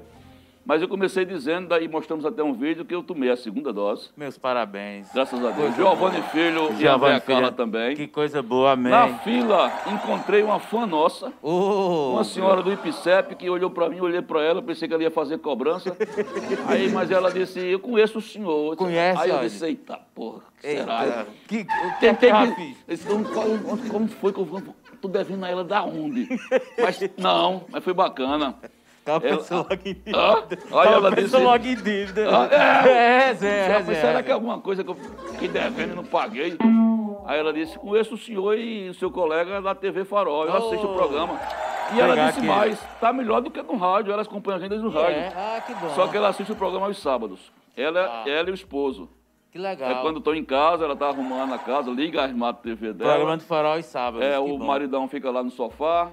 [0.70, 4.12] Mas eu comecei dizendo, daí mostramos até um vídeo que eu tomei a segunda dose.
[4.16, 5.12] Meus parabéns.
[5.12, 5.76] Graças a Deus.
[5.76, 7.96] Giovanni Filho e a Andréa Carla também.
[7.96, 8.92] Que coisa boa, amém.
[8.92, 14.00] Na fila, encontrei uma fã nossa, Oh, uma senhora do IPCEP, que olhou para mim,
[14.00, 15.98] olhei para ela, pensei que ela ia fazer cobrança.
[16.70, 18.76] Aí, mas ela disse, eu conheço o senhor.
[18.76, 21.26] Conhece, Aí eu disse, eita, porra, que Eita, será?
[21.48, 22.30] que, é Tentei.
[22.32, 24.64] que- como, como- como foi que eu
[25.02, 26.28] tô devendo a ela da onde?
[26.80, 28.54] Mas não, mas foi bacana.
[29.20, 30.18] Pensando logo em dívida.
[30.18, 30.44] Hã?
[30.52, 32.28] Aí Tava ela pensando logo em dívida.
[32.30, 33.84] Ah, é, é, Zé.
[33.96, 34.96] será que é alguma coisa que eu
[35.32, 36.58] fiquei devendo e não paguei?
[37.26, 40.88] Aí ela disse, conheço o senhor e o seu colega da TV Farol, eu assisto
[40.88, 40.96] o Oh.
[40.96, 41.40] programa.
[41.96, 44.70] E ela disse que- mais, tá melhor do que no rádio, elas acompanham a gente
[44.70, 45.18] desde o rádio.
[45.22, 45.90] É, ah, que bom.
[45.96, 47.52] Só que ela assiste o programa aos sábados.
[47.78, 49.10] Ela, ela e o esposo.
[49.52, 49.90] Que legal.
[49.90, 53.14] É quando estou em casa, ela tá arrumando a casa, liga a Smart TV dela.
[53.14, 54.24] Programa do Farol e Sábado.
[54.24, 54.66] É, que o bom.
[54.68, 56.12] maridão fica lá no sofá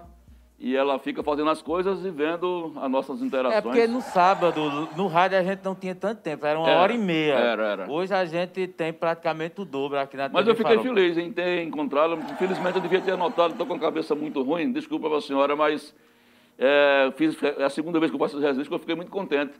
[0.59, 3.59] e ela fica fazendo as coisas e vendo as nossas interações.
[3.59, 6.79] É porque no sábado, no rádio, a gente não tinha tanto tempo, era uma Era,
[6.81, 7.35] hora e meia.
[7.35, 7.91] era, era.
[7.91, 11.63] Hoje a gente tem praticamente o dobro aqui na Mas eu fiquei feliz em ter
[11.63, 12.15] encontrado.
[12.33, 15.55] Infelizmente eu devia ter anotado, estou com a cabeça muito ruim, desculpa para a senhora,
[15.55, 15.95] mas
[16.59, 19.53] é, fiz, é a segunda vez que eu faço registro que eu fiquei muito contente.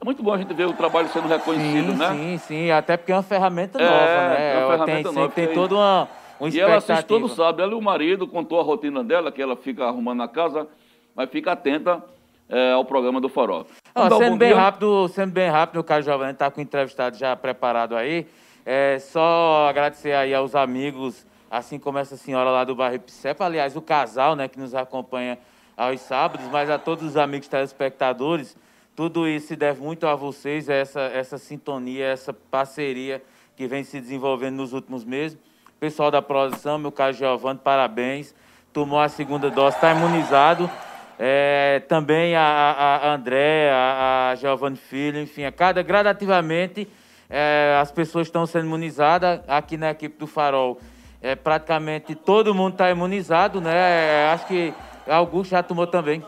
[0.00, 2.08] É muito bom a gente ver o trabalho sendo reconhecido, Sim, né?
[2.14, 4.54] sim, sim, até porque é uma ferramenta É, nova, né?
[4.54, 6.08] é uma ferramenta tem, nova tem que- toda uma
[6.48, 7.62] E ela assiste todo sábado.
[7.62, 10.66] Ela e o marido contou a rotina dela, que ela fica arrumando a casa,
[11.14, 12.02] mas fica atenta
[12.48, 13.66] é, ao programa do Farol.
[13.94, 14.58] Ó, sendo bem dia?
[14.58, 18.26] rápido, sendo bem rápido, o caso Giovanni está com o entrevistado já preparado aí.
[18.64, 23.76] É só agradecer aí aos amigos, assim como essa senhora lá do bairro Picepa, aliás,
[23.76, 25.38] o casal, né, que nos acompanha
[25.76, 28.56] aos sábados, mas a todos os amigos telespectadores,
[28.94, 33.22] tudo isso se deve muito a vocês, essa, essa sintonia, essa parceria
[33.56, 35.38] que vem se desenvolvendo nos últimos meses.
[35.80, 38.34] Pessoal da produção, meu caro Giovanni, parabéns.
[38.70, 40.70] Tomou a segunda dose, está imunizado.
[41.18, 46.86] É, também a, a, André, a, a Giovanni Filho, enfim, a cada gradativamente
[47.30, 50.78] é, as pessoas estão sendo imunizadas aqui na equipe do Farol.
[51.22, 53.74] É, praticamente todo mundo está imunizado, né?
[53.74, 54.74] É, acho que
[55.08, 56.22] Augusto já tomou também.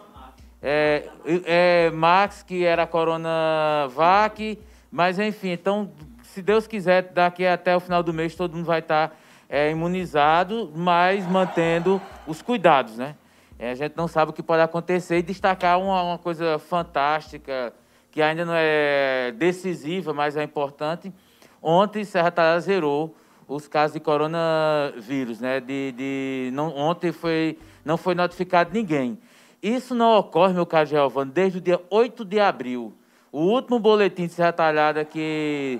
[0.62, 1.10] É,
[1.44, 4.58] é, Max, que era Coronavac,
[4.90, 8.78] mas enfim, então, se Deus quiser, daqui até o final do mês todo mundo vai
[8.78, 9.14] estar
[9.52, 13.14] é, imunizado, mas mantendo os cuidados, né?
[13.58, 17.70] É, a gente não sabe o que pode acontecer e destacar uma, uma coisa fantástica,
[18.10, 21.12] que ainda não é decisiva, mas é importante.
[21.60, 23.14] Ontem, Serra Talhada zerou
[23.46, 25.60] os casos de coronavírus, né?
[25.60, 29.18] De, de, não, ontem foi, não foi notificado ninguém.
[29.62, 32.94] Isso não ocorre, meu caro Giovanni, desde o dia 8 de abril.
[33.30, 35.78] O último boletim de Serra Talhada que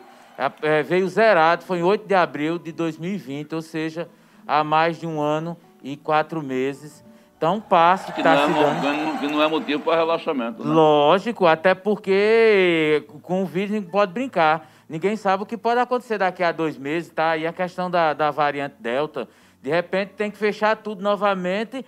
[0.85, 4.09] veio zerado foi em 8 de abril de 2020, ou seja,
[4.47, 7.05] há mais de um ano e quatro meses.
[7.37, 9.19] Então, um passo que Que não, está é, se dando.
[9.19, 10.65] que não é motivo para relaxamento.
[10.65, 10.73] Né?
[10.73, 14.71] Lógico, até porque com o vírus ninguém pode brincar.
[14.89, 17.37] Ninguém sabe o que pode acontecer daqui a dois meses, tá?
[17.37, 19.29] E a questão da, da variante Delta,
[19.61, 21.85] de repente tem que fechar tudo novamente,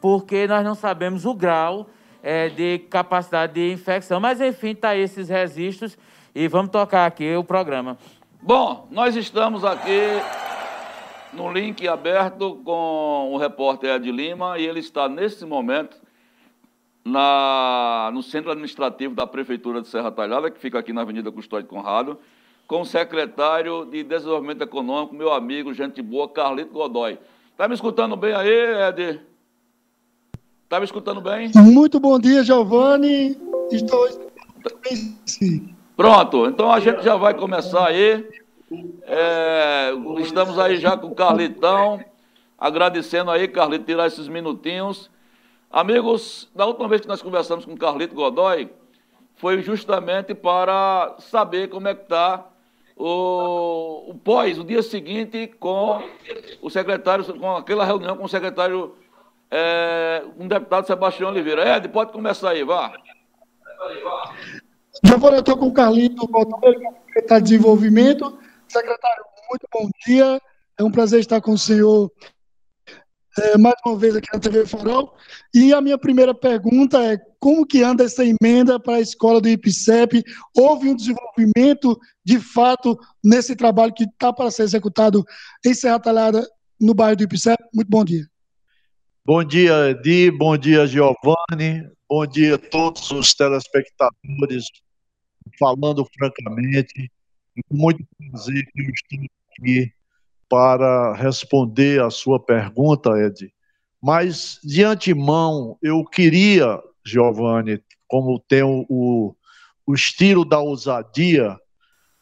[0.00, 1.88] porque nós não sabemos o grau
[2.22, 4.20] eh, de capacidade de infecção.
[4.20, 5.96] Mas, enfim, tá esses registros
[6.34, 7.98] e vamos tocar aqui o programa.
[8.40, 10.00] Bom, nós estamos aqui
[11.32, 15.96] no link aberto com o repórter Ed Lima e ele está nesse momento
[17.04, 21.68] na, no centro administrativo da Prefeitura de Serra Talhada, que fica aqui na Avenida Custódio
[21.68, 22.18] Conrado,
[22.66, 27.18] com o secretário de Desenvolvimento Econômico, meu amigo, gente boa, Carlito Godoy.
[27.56, 29.20] Tá me escutando bem aí, Ed?
[30.68, 31.50] Tá me escutando bem?
[31.56, 33.36] Muito bom dia, Giovanni.
[33.72, 34.06] Estou
[34.82, 35.77] bem, sim.
[35.98, 38.24] Pronto, então a gente já vai começar aí.
[39.02, 39.90] É,
[40.20, 42.00] estamos aí já com o Carlitão,
[42.56, 45.10] agradecendo aí, Carlito, tirar esses minutinhos.
[45.68, 48.70] Amigos, da última vez que nós conversamos com o Carlito Godoy,
[49.34, 52.46] foi justamente para saber como é que está
[52.96, 56.00] o, o pós, o dia seguinte, com
[56.62, 58.94] o secretário, com aquela reunião com o secretário,
[59.50, 61.76] é, um deputado Sebastião Oliveira.
[61.76, 62.92] Ed, pode começar aí, vá.
[65.04, 66.74] Giovanni, eu estou com o Carlito Godoy,
[67.06, 68.38] secretário de Desenvolvimento.
[68.68, 70.40] Secretário, muito bom dia.
[70.78, 72.10] É um prazer estar com o senhor
[73.38, 75.14] é, mais uma vez aqui na TV Farol.
[75.54, 79.48] E a minha primeira pergunta é como que anda essa emenda para a escola do
[79.48, 80.24] IPCEP?
[80.56, 85.24] Houve um desenvolvimento, de fato, nesse trabalho que está para ser executado
[85.64, 86.44] em Serra Talhada,
[86.80, 87.58] no bairro do IPCEP?
[87.72, 88.26] Muito bom dia.
[89.24, 90.30] Bom dia, Edi.
[90.30, 91.88] Bom dia, Giovanni.
[92.08, 94.64] Bom dia a todos os telespectadores.
[95.58, 97.10] Falando francamente,
[97.70, 99.92] muito prazer que eu estou aqui
[100.48, 103.52] para responder a sua pergunta, Ed.
[104.00, 109.34] Mas, de antemão, eu queria, Giovanni, como tem o,
[109.86, 111.58] o estilo da ousadia,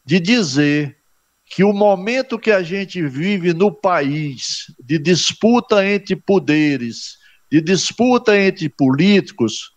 [0.03, 0.97] de dizer
[1.45, 7.17] que o momento que a gente vive no país, de disputa entre poderes,
[7.49, 9.71] de disputa entre políticos,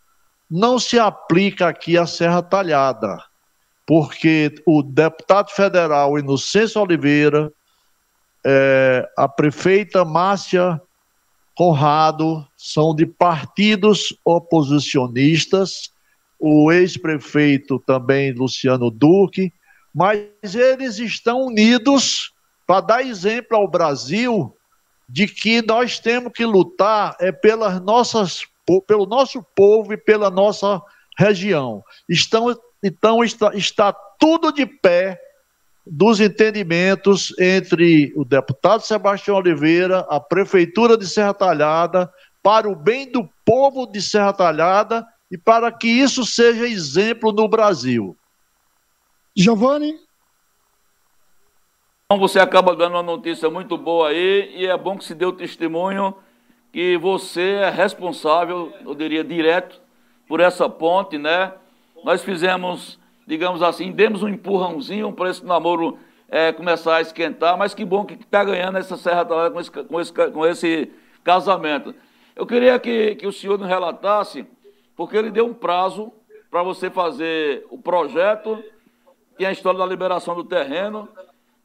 [0.51, 3.23] não se aplica aqui à Serra Talhada,
[3.91, 7.53] porque o deputado federal Inocêncio Oliveira,
[8.47, 10.81] é, a prefeita Márcia
[11.57, 15.91] Conrado são de partidos oposicionistas,
[16.39, 19.53] o ex-prefeito também, Luciano Duque,
[19.93, 22.33] mas eles estão unidos
[22.65, 24.57] para dar exemplo ao Brasil
[25.09, 28.43] de que nós temos que lutar é pelas nossas,
[28.87, 30.81] pelo nosso povo e pela nossa
[31.19, 31.83] região.
[32.09, 35.21] Estão, então está, está tudo de pé
[35.87, 42.13] dos entendimentos entre o deputado Sebastião Oliveira, a prefeitura de Serra Talhada,
[42.43, 47.49] para o bem do povo de Serra Talhada e para que isso seja exemplo no
[47.49, 48.17] Brasil.
[49.35, 49.95] Giovanni?
[52.07, 55.25] Então você acaba dando uma notícia muito boa aí e é bom que se dê
[55.25, 56.15] o testemunho
[56.73, 59.81] que você é responsável, eu diria direto,
[60.27, 61.53] por essa ponte, né?
[62.05, 65.97] Nós fizemos digamos assim, demos um empurrãozinho para esse namoro
[66.29, 69.71] é, começar a esquentar, mas que bom que está ganhando essa Serra Talhada com esse,
[69.71, 70.93] com, esse, com esse
[71.23, 71.95] casamento.
[72.35, 74.45] Eu queria que, que o senhor nos relatasse,
[74.97, 76.13] porque ele deu um prazo
[76.51, 78.61] para você fazer o projeto,
[79.39, 81.09] tem a história da liberação do terreno.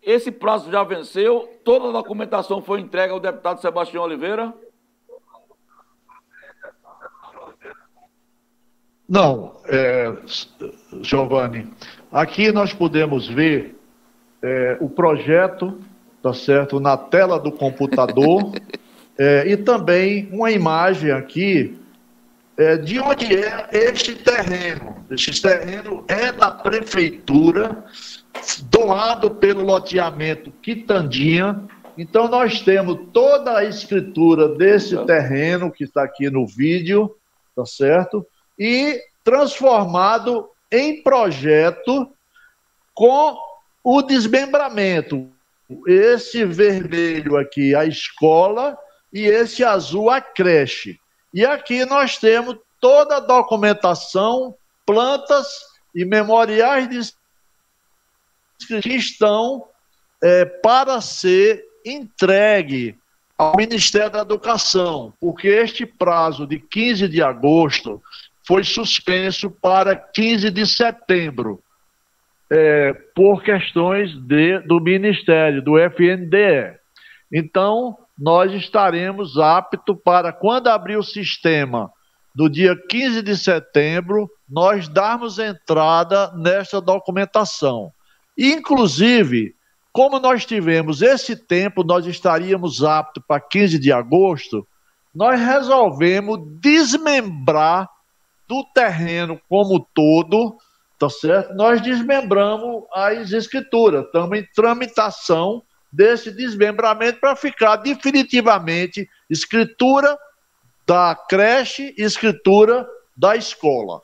[0.04, 4.54] Esse prazo já venceu, toda a documentação foi entregue ao deputado Sebastião Oliveira.
[9.08, 10.12] Não, é,
[11.02, 11.68] Giovanni.
[12.12, 13.76] Aqui nós podemos ver
[14.42, 15.80] é, o projeto,
[16.24, 18.52] tá certo, na tela do computador
[19.18, 21.78] é, e também uma imagem aqui
[22.58, 24.96] é, de onde é este terreno.
[25.12, 27.84] Este terreno é da prefeitura,
[28.72, 31.64] doado pelo loteamento Quitandinha.
[31.96, 37.16] Então nós temos toda a escritura desse terreno que está aqui no vídeo,
[37.56, 38.26] tá certo?
[38.58, 42.12] E transformado em projeto
[42.94, 43.38] com
[43.84, 45.30] o desmembramento.
[45.88, 48.78] Esse vermelho aqui, a escola,
[49.12, 51.00] e esse azul, a creche.
[51.34, 55.48] E aqui nós temos toda a documentação, plantas
[55.94, 57.16] e memoriais
[58.60, 59.66] de que estão
[60.22, 62.98] é, para ser entregue
[63.38, 68.02] ao Ministério da Educação, porque este prazo de 15 de agosto
[68.48, 71.62] foi suspenso para 15 de setembro,
[72.52, 76.78] é, por questões de, do Ministério, do FNDE.
[77.34, 81.92] Então, nós estaremos aptos para, quando abrir o sistema,
[82.36, 87.92] no dia 15 de setembro, nós darmos entrada nessa documentação.
[88.38, 89.56] Inclusive,
[89.92, 94.68] como nós tivemos esse tempo, nós estaríamos aptos para 15 de agosto,
[95.16, 97.90] nós resolvemos desmembrar
[98.48, 100.58] do terreno como todo,
[101.00, 101.54] tá certo?
[101.54, 110.18] Nós desmembramos as escrituras, estamos em tramitação desse desmembramento para ficar definitivamente escritura
[110.86, 114.02] da creche escritura da escola.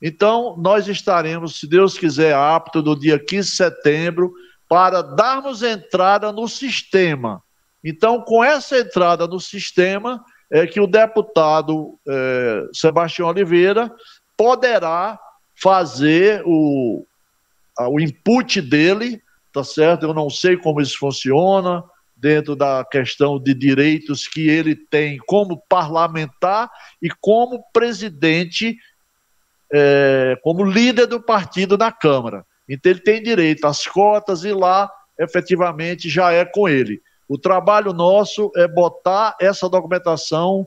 [0.00, 4.32] Então, nós estaremos, se Deus quiser, apto no dia 15 de setembro
[4.68, 7.42] para darmos entrada no sistema.
[7.82, 13.90] Então, com essa entrada no sistema, é que o deputado é, Sebastião Oliveira
[14.36, 15.18] poderá
[15.54, 17.04] fazer o,
[17.78, 19.20] o input dele,
[19.52, 20.04] tá certo?
[20.04, 21.82] Eu não sei como isso funciona
[22.16, 26.70] dentro da questão de direitos que ele tem como parlamentar
[27.02, 28.76] e como presidente,
[29.72, 32.44] é, como líder do partido na Câmara.
[32.68, 37.00] Então ele tem direito às cotas e lá efetivamente já é com ele.
[37.28, 40.66] O trabalho nosso é botar essa documentação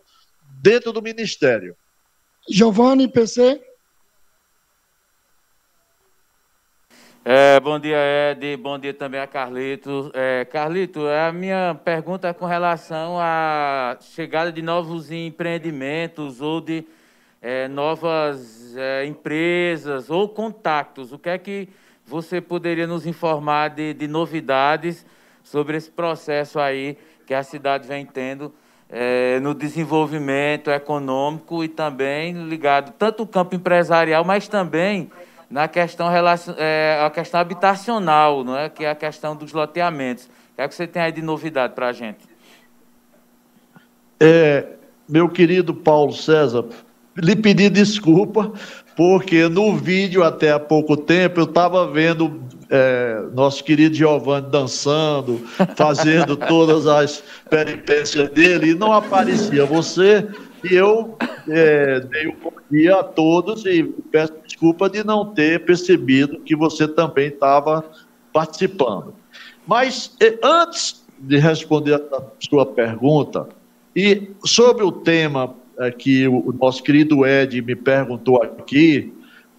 [0.61, 1.75] dentro do Ministério.
[2.49, 3.61] Giovanni, PC?
[7.23, 7.97] É, bom dia,
[8.31, 8.57] Ed.
[8.57, 10.09] Bom dia também a Carlito.
[10.13, 16.85] É, Carlito, a minha pergunta é com relação à chegada de novos empreendimentos ou de
[17.41, 21.13] é, novas é, empresas ou contatos.
[21.13, 21.69] O que é que
[22.05, 25.05] você poderia nos informar de, de novidades
[25.49, 26.95] sobre esse processo aí
[27.25, 28.53] que a cidade vem tendo
[28.87, 35.09] é, no desenvolvimento econômico e também ligado tanto ao campo empresarial, mas também
[35.49, 36.07] na questão,
[36.57, 38.69] é, a questão habitacional, não é?
[38.69, 40.25] que é a questão dos loteamentos.
[40.25, 42.19] O que é que você tem aí de novidade para a gente?
[44.19, 44.67] É,
[45.07, 46.65] meu querido Paulo César,
[47.17, 48.51] lhe pedir desculpa,
[48.95, 52.39] porque no vídeo até há pouco tempo eu estava vendo
[52.69, 55.39] é, nosso querido Giovanni dançando,
[55.75, 60.27] fazendo todas as peripécias dele, e não aparecia você,
[60.63, 61.17] e eu
[61.47, 66.55] é, dei um bom dia a todos e peço desculpa de não ter percebido que
[66.55, 67.83] você também estava
[68.31, 69.15] participando.
[69.65, 73.47] Mas é, antes de responder a sua pergunta,
[73.95, 79.13] e sobre o tema é, que o nosso querido Ed me perguntou aqui,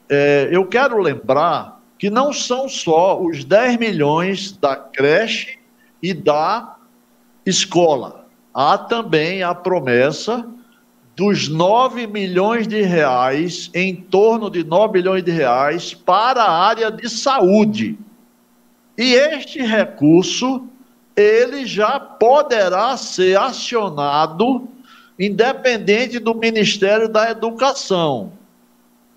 [0.08, 5.58] é, eu quero lembrar que não são só os 10 milhões da creche
[6.02, 6.76] e da
[7.44, 8.26] escola.
[8.54, 10.48] Há também a promessa
[11.14, 16.90] dos 9 milhões de reais, em torno de 9 milhões de reais, para a área
[16.90, 17.98] de saúde.
[18.96, 20.66] E este recurso,
[21.14, 24.66] ele já poderá ser acionado
[25.18, 28.32] independente do Ministério da Educação.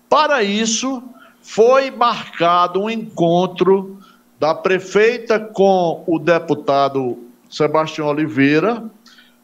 [0.06, 1.02] Para isso,
[1.44, 3.98] foi marcado um encontro
[4.40, 7.18] da prefeita com o deputado
[7.50, 8.82] Sebastião Oliveira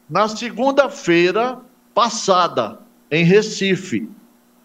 [0.09, 1.59] na segunda-feira
[1.93, 2.79] passada,
[3.09, 4.09] em Recife.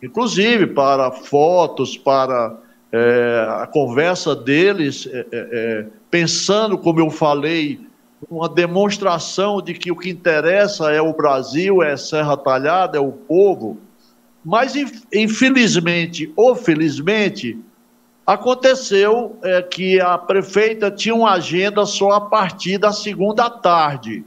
[0.02, 2.56] Inclusive para fotos, para
[2.90, 7.86] é, a conversa deles, é, é, é pensando, como eu falei,
[8.30, 13.12] uma demonstração de que o que interessa é o Brasil, é Serra Talhada, é o
[13.12, 13.78] povo.
[14.46, 14.74] Mas,
[15.12, 17.58] infelizmente ou felizmente,
[18.24, 24.24] aconteceu é, que a prefeita tinha uma agenda só a partir da segunda tarde.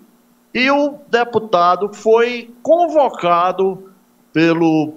[0.54, 3.94] E o deputado foi convocado
[4.34, 4.92] pelo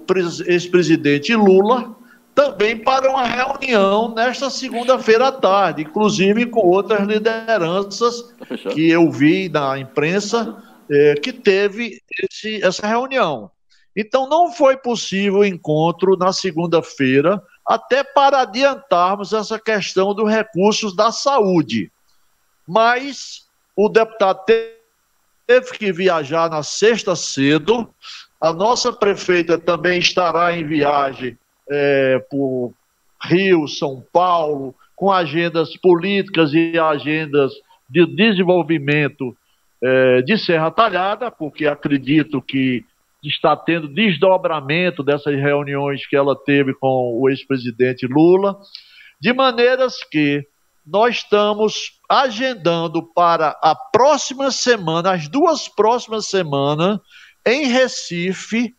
[0.45, 1.95] ex-presidente Lula
[2.35, 9.09] também para uma reunião nesta segunda-feira à tarde, inclusive com outras lideranças tá que eu
[9.09, 10.61] vi na imprensa
[10.91, 13.52] é, que teve esse, essa reunião.
[13.95, 20.95] Então não foi possível o encontro na segunda-feira, até para adiantarmos essa questão dos recursos
[20.95, 21.91] da saúde.
[22.67, 24.43] Mas o deputado
[25.47, 27.87] teve que viajar na sexta cedo.
[28.41, 31.37] A nossa prefeita também estará em viagem
[31.69, 32.73] é, por
[33.21, 37.53] Rio, São Paulo, com agendas políticas e agendas
[37.89, 39.35] de desenvolvimento
[39.81, 42.85] é, de Serra Talhada, porque acredito que
[43.29, 48.57] está tendo desdobramento dessas reuniões que ela teve com o ex-presidente Lula,
[49.19, 50.45] de maneiras que
[50.85, 56.99] nós estamos agendando para a próxima semana, as duas próximas semanas,
[57.45, 58.75] em Recife,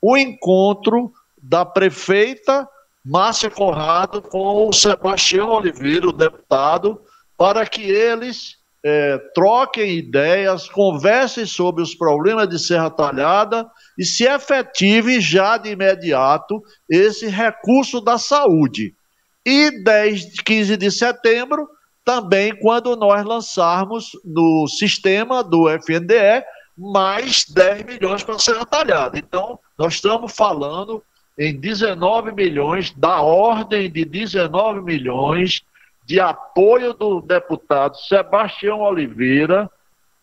[0.00, 1.12] o encontro
[1.42, 2.66] da prefeita
[3.04, 7.00] Márcia Conrado com o Sebastião Oliveira, o deputado,
[7.36, 13.66] para que eles é, troquem ideias, conversem sobre os problemas de Serra Talhada
[13.96, 16.60] e se efetive já de imediato
[16.90, 18.94] esse recurso da saúde.
[19.46, 21.68] E 10, 15 de setembro,
[22.04, 26.44] também quando nós lançarmos no sistema do FNDE
[26.76, 29.18] mais 10 milhões para Serra Talhada.
[29.18, 31.02] Então, nós estamos falando
[31.38, 35.62] em 19 milhões, da ordem de 19 milhões
[36.04, 39.70] de apoio do deputado Sebastião Oliveira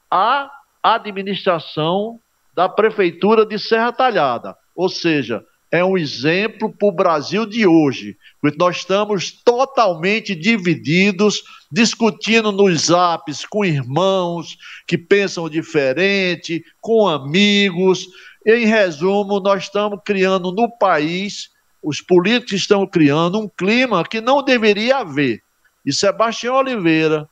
[0.09, 0.51] à
[0.83, 2.19] administração
[2.53, 4.57] da Prefeitura de Serra Talhada.
[4.75, 8.17] Ou seja, é um exemplo para o Brasil de hoje.
[8.57, 14.57] Nós estamos totalmente divididos, discutindo nos apps com irmãos
[14.87, 18.07] que pensam diferente, com amigos,
[18.45, 21.51] em resumo, nós estamos criando no país,
[21.83, 25.43] os políticos estão criando um clima que não deveria haver.
[25.89, 27.27] E Sebastião Oliveira,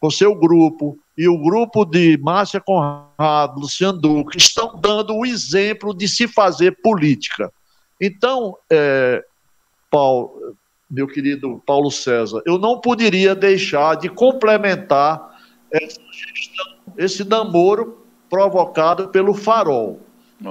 [0.00, 5.94] com seu grupo, e o grupo de Márcia Conrado, Luciano Duque, estão dando o exemplo
[5.94, 7.52] de se fazer política.
[8.00, 9.24] Então, é,
[9.88, 10.56] Paulo,
[10.90, 15.38] meu querido Paulo César, eu não poderia deixar de complementar
[15.70, 20.00] essa gestão, esse namoro provocado pelo farol.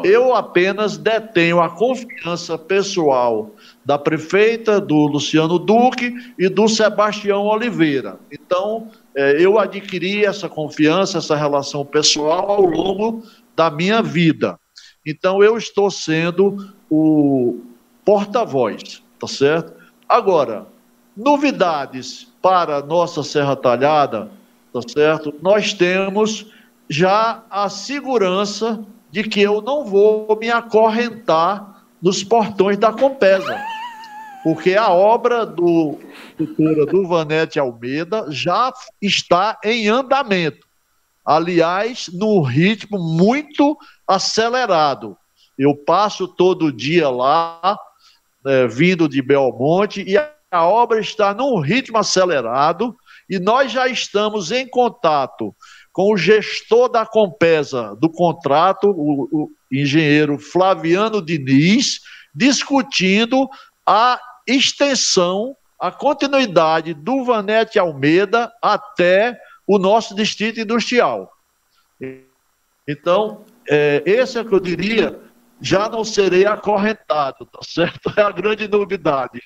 [0.06, 3.52] Eu apenas detenho a confiança pessoal
[3.84, 8.20] da prefeita, do Luciano Duque e do Sebastião Oliveira.
[8.32, 13.24] Então, é, eu adquiri essa confiança, essa relação pessoal ao longo
[13.56, 14.60] da minha vida.
[15.06, 17.60] Então, eu estou sendo o
[18.06, 19.74] porta-voz, tá certo?
[20.08, 20.68] Agora,
[21.16, 24.30] novidades para nossa Serra Talhada,
[24.72, 25.34] tá certo?
[25.42, 26.46] Nós temos
[26.90, 31.71] já a segurança de que eu não vou me acorrentar
[32.02, 33.60] nos portões da Compesa.
[34.44, 36.00] Porque a obra do
[36.36, 40.68] cultura do Vanete Almeida já está em andamento.
[41.24, 43.78] Aliás, no ritmo muito
[44.08, 45.16] acelerado.
[45.58, 47.78] Eu passo todo dia lá,
[48.46, 52.96] é, vindo de Belmonte, e a obra está num ritmo acelerado,
[53.30, 55.56] e nós já estamos em contato
[55.94, 62.02] com o gestor da Compesa do contrato, o engenheiro Flaviano Diniz,
[62.34, 63.50] discutindo
[63.86, 71.32] a extensão, a continuidade do Vanete Almeida até o nosso distrito industrial.
[72.88, 75.20] Então, é, esse é que eu diria,
[75.62, 78.12] já não serei acorrentado, tá certo?
[78.18, 79.42] É a grande novidade.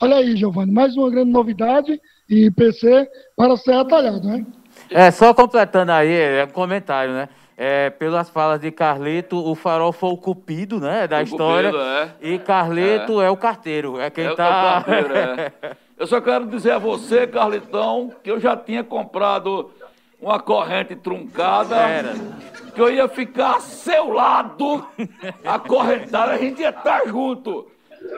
[0.00, 4.44] Olha aí, Giovanni, mais uma grande novidade e PC para ser atalhado, né?
[4.90, 7.28] É, só completando aí, é um comentário, né?
[7.64, 11.70] É, pelas falas de Carleto, o farol foi o cupido, né, da o história.
[11.70, 12.14] Cupido, é.
[12.20, 13.26] E Carleto é.
[13.26, 13.30] é.
[13.30, 14.44] o carteiro, é quem é, tá...
[14.44, 15.52] É o carteiro, é.
[15.96, 19.70] Eu só quero dizer a você, Carletão, que eu já tinha comprado
[20.20, 22.14] uma corrente truncada, Era.
[22.74, 24.84] que eu ia ficar a seu lado,
[25.44, 27.70] acorrentado, a gente ia estar junto.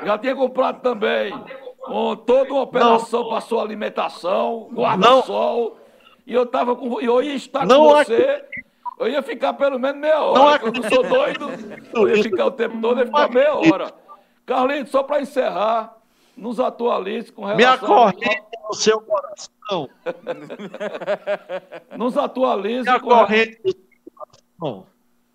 [0.02, 1.38] Já tinha comprado também
[1.84, 5.76] com toda uma operação para sua alimentação, guarda-sol.
[6.26, 6.98] E eu tava com.
[7.02, 8.42] Eu ia estar não com você.
[8.98, 10.38] Eu ia ficar pelo menos meia hora.
[10.38, 11.48] Não eu não sou doido.
[11.92, 13.92] Eu ia ficar o tempo todo, ia ficar meia hora.
[14.46, 15.96] Carlinhos, só para encerrar,
[16.36, 17.56] nos atualize com relação.
[17.56, 19.88] Minha corrente no seu coração.
[21.96, 23.00] nos atualize.
[23.00, 23.82] Com corrente no seu
[24.16, 24.86] coração.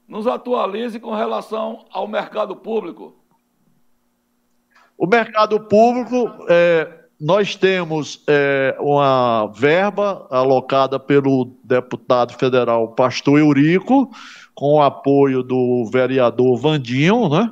[0.07, 3.15] Nos atualize com relação ao mercado público.
[4.97, 14.09] O mercado público, é, nós temos é, uma verba alocada pelo deputado federal Pastor Eurico,
[14.55, 17.51] com o apoio do vereador Vandinho, né?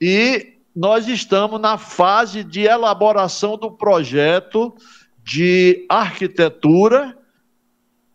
[0.00, 4.74] E nós estamos na fase de elaboração do projeto
[5.22, 7.16] de arquitetura,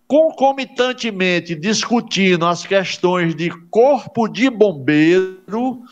[0.08, 5.84] concomitantemente discutindo as questões de corpo de bombeiro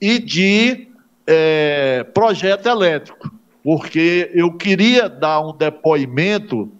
[0.00, 0.88] e de
[1.26, 3.30] é, projeto elétrico,
[3.64, 6.70] porque eu queria dar um depoimento,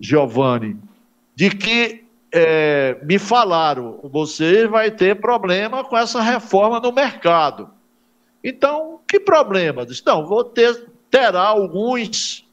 [0.00, 0.78] Giovanni,
[1.36, 7.68] de que é, me falaram, você vai ter problema com essa reforma no mercado.
[8.42, 9.86] Então, que problema?
[10.06, 12.48] Não, vou ter, terá alguns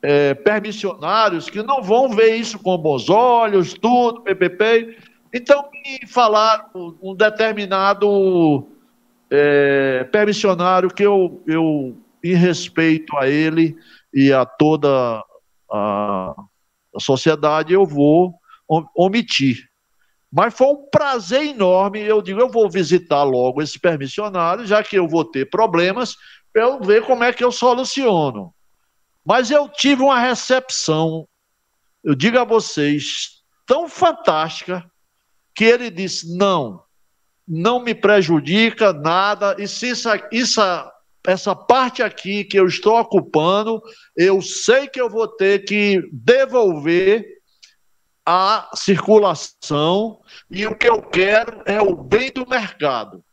[0.00, 4.96] é, permissionários que não vão ver isso com bons olhos, tudo, PPP.
[5.34, 8.64] Então, me falaram um determinado
[9.28, 13.76] é, permissionário que eu, eu, em respeito a ele
[14.12, 15.22] e a toda
[15.70, 16.34] a,
[16.94, 18.34] a sociedade, eu vou
[18.94, 19.68] omitir.
[20.30, 22.00] Mas foi um prazer enorme.
[22.00, 26.16] Eu digo, eu vou visitar logo esse permissionário, já que eu vou ter problemas,
[26.52, 28.54] para eu ver como é que eu soluciono.
[29.24, 31.28] Mas eu tive uma recepção,
[32.02, 34.84] eu digo a vocês, tão fantástica,
[35.54, 36.82] que ele disse: não,
[37.46, 40.60] não me prejudica nada, e se isso, isso,
[41.24, 43.80] essa parte aqui que eu estou ocupando,
[44.16, 47.24] eu sei que eu vou ter que devolver
[48.24, 50.20] a circulação,
[50.50, 53.24] e o que eu quero é o bem do mercado.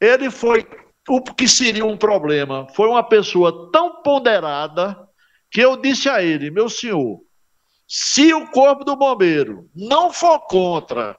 [0.00, 0.66] Ele foi
[1.08, 4.96] o que seria um problema, foi uma pessoa tão ponderada
[5.50, 7.20] que eu disse a ele, meu senhor,
[7.88, 11.18] se o corpo do bombeiro não for contra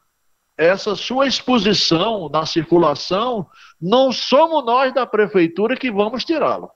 [0.62, 3.47] essa sua exposição na circulação,
[3.82, 6.70] não somos nós da prefeitura que vamos tirá-la.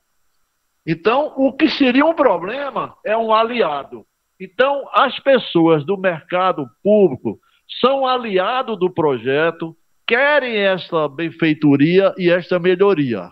[0.88, 4.04] Então, o que seria um problema é um aliado.
[4.40, 7.40] Então, as pessoas do mercado público
[7.80, 9.78] são aliados do projeto,
[10.08, 13.30] querem esta benfeitoria e esta melhoria.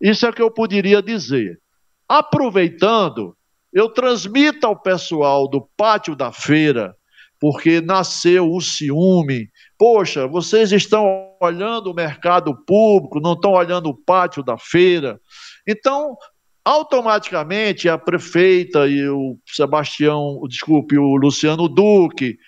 [0.00, 1.60] Isso é que eu poderia dizer.
[2.08, 3.36] Aproveitando,
[3.72, 6.94] eu transmito ao pessoal do pátio da feira,
[7.40, 9.48] porque nasceu o ciúme,
[9.82, 15.20] Poxa, vocês estão olhando o mercado público, não estão olhando o pátio da feira.
[15.66, 16.16] Então,
[16.64, 22.38] automaticamente a prefeita e o Sebastião, desculpe, o Luciano Duque,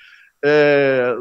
[0.44, 1.12] é,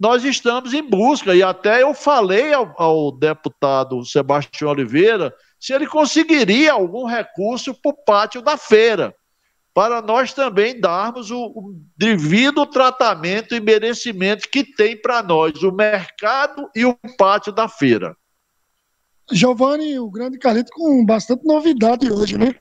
[0.00, 5.86] nós estamos em busca, e até eu falei ao, ao deputado Sebastião Oliveira se ele
[5.86, 9.14] conseguiria algum recurso para o pátio da feira,
[9.74, 15.72] para nós também darmos o, o devido tratamento e merecimento que tem para nós o
[15.72, 18.14] mercado e o pátio da feira.
[19.30, 22.54] Giovanni, o grande Carlito com bastante novidade hoje, né?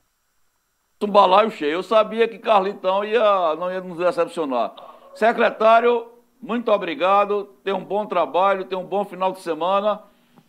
[1.02, 1.74] Um balaio cheio.
[1.74, 4.74] Eu sabia que Carlitão ia, não ia nos decepcionar.
[5.16, 6.08] Secretário,
[6.40, 7.46] muito obrigado.
[7.64, 10.02] Tenha um bom trabalho, tenha um bom final de semana.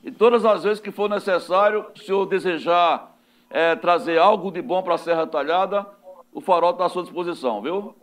[0.04, 3.16] E todas as vezes que for necessário, se o senhor desejar
[3.48, 5.86] é, trazer algo de bom para a Serra Talhada,
[6.32, 7.94] o farol está à sua disposição, viu?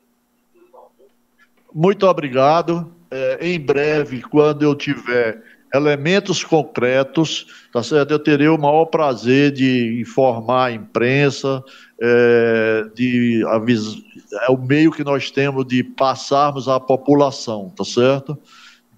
[1.73, 2.91] Muito obrigado.
[3.11, 8.11] É, em breve, quando eu tiver elementos concretos, tá certo?
[8.11, 11.63] Eu terei o maior prazer de informar a imprensa,
[12.01, 14.01] é, de avisar,
[14.47, 18.37] é o meio que nós temos de passarmos à população, tá certo?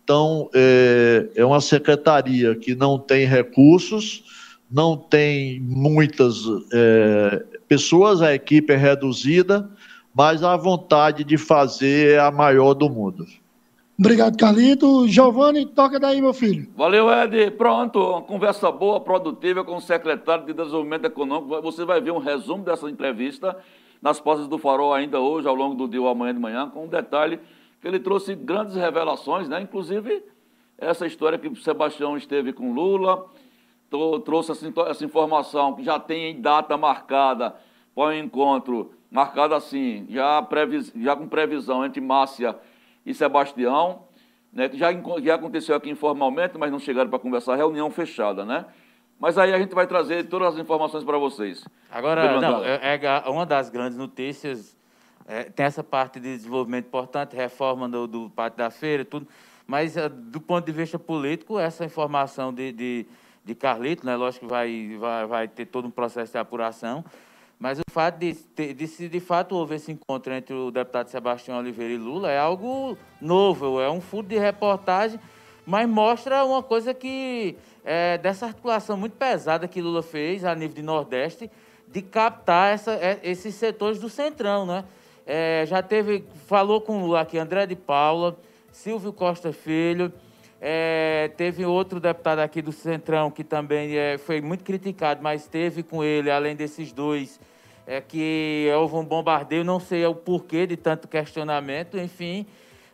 [0.03, 4.23] Então, é, é uma secretaria que não tem recursos,
[4.69, 9.71] não tem muitas é, pessoas, a equipe é reduzida,
[10.13, 13.25] mas a vontade de fazer é a maior do mundo.
[13.97, 15.07] Obrigado, Carlito.
[15.07, 16.67] Giovanni, toca daí, meu filho.
[16.75, 17.51] Valeu, Ed.
[17.51, 21.61] Pronto, uma conversa boa, produtiva com o secretário de Desenvolvimento Econômico.
[21.61, 23.55] Você vai ver um resumo dessa entrevista
[24.01, 26.83] nas postas do Farol ainda hoje, ao longo do dia ou amanhã de manhã, com
[26.83, 27.39] um detalhe
[27.79, 29.61] que ele trouxe grandes revelações, né?
[29.61, 30.21] inclusive
[30.77, 33.27] essa história que o Sebastião esteve com Lula,
[34.23, 34.53] trouxe
[34.87, 37.55] essa informação que já tem data marcada
[37.93, 42.57] para o encontro, marcada assim, já, previs, já com previsão entre Márcia
[43.05, 44.03] e Sebastião,
[44.53, 44.89] né, que já,
[45.21, 48.65] já aconteceu aqui informalmente, mas não chegaram para conversar, reunião fechada, né?
[49.19, 51.63] Mas aí a gente vai trazer todas as informações para vocês.
[51.91, 54.75] Agora, não, é, é, uma das grandes notícias,
[55.27, 59.27] é, tem essa parte de desenvolvimento importante, reforma do, do Pátio da Feira, tudo,
[59.67, 63.05] mas é, do ponto de vista político, essa informação de, de,
[63.43, 67.03] de Carlito, né, lógico que vai, vai, vai ter todo um processo de apuração,
[67.59, 68.33] mas o fato de,
[68.73, 72.39] de, se de fato houve esse encontro entre o deputado Sebastião Oliveira e Lula é
[72.39, 75.19] algo novo, é um furo de reportagem,
[75.65, 80.75] mas mostra uma coisa que é, dessa articulação muito pesada que Lula fez a nível
[80.75, 81.51] de Nordeste,
[81.87, 84.85] de captar essa, é, esses setores do Centrão, né?
[85.25, 88.37] É, já teve, falou com Lula aqui, André de Paula,
[88.71, 90.11] Silvio Costa Filho,
[90.63, 95.81] é, teve outro deputado aqui do Centrão que também é, foi muito criticado, mas teve
[95.81, 97.39] com ele, além desses dois,
[97.87, 102.45] é que houve um bombardeio, não sei o porquê de tanto questionamento, enfim,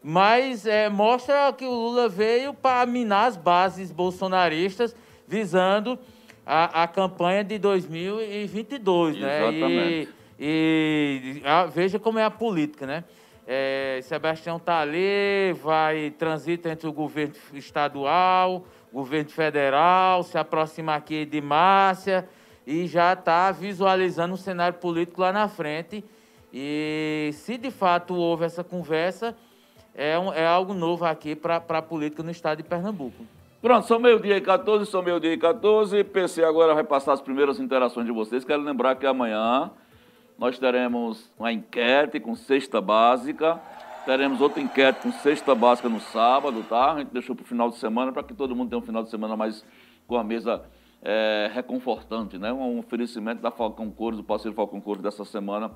[0.02, 4.96] mas é, mostra que o Lula veio para minar as bases bolsonaristas
[5.28, 6.00] visando
[6.46, 10.08] a, a campanha de 2022, Exatamente.
[10.08, 10.08] né?
[10.40, 13.04] E, e a, veja como é a política, né?
[13.50, 21.26] É, Sebastião está ali, vai transita entre o governo estadual, governo federal, se aproxima aqui
[21.26, 22.28] de Márcia,
[22.66, 26.04] e já está visualizando um cenário político lá na frente.
[26.54, 29.34] E se de fato houve essa conversa,
[29.96, 33.26] é, um, é algo novo aqui para a política no estado de Pernambuco.
[33.62, 36.04] Pronto, são meio-dia e 14, são meio-dia e 14.
[36.04, 38.44] PC agora vai passar as primeiras interações de vocês.
[38.44, 39.72] Quero lembrar que amanhã
[40.38, 43.60] nós teremos uma enquete com cesta básica.
[44.06, 46.94] Teremos outra enquete com cesta básica no sábado, tá?
[46.94, 49.04] A gente deixou para o final de semana para que todo mundo tenha um final
[49.04, 49.66] de semana mais
[50.08, 50.62] com a mesa
[51.02, 52.54] é, reconfortante, né?
[52.54, 55.72] Um oferecimento da Falcão Cores, do parceiro Falcão Cores dessa semana,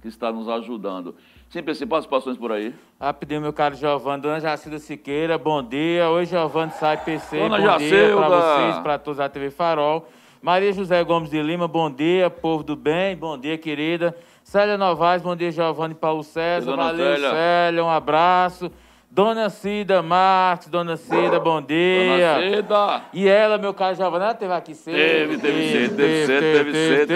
[0.00, 1.14] que está nos ajudando.
[1.50, 2.74] Sempre assim, participações por aí.
[2.98, 6.08] Rapidinho, meu caro Giovanni, Dona Jacilda Siqueira, bom dia.
[6.08, 8.06] Hoje Giovanni sai PC, Dona bom Jacilda.
[8.06, 10.06] dia para vocês, para todos da TV Farol.
[10.44, 14.14] Maria José Gomes de Lima, bom dia, povo do bem, bom dia, querida.
[14.42, 16.76] Célia Novaes, bom dia, Giovanni Paulo César.
[16.76, 17.30] Valeu, Célia.
[17.30, 18.70] Célia, um abraço.
[19.14, 22.34] Dona Cida Marques, Dona Cida, bom dia.
[22.34, 23.02] Dona Cida.
[23.12, 24.96] E ela, meu caro Giovanna, ela teve aqui cedo.
[24.96, 27.06] Teve, teve cedo, teve cedo, teve cedo,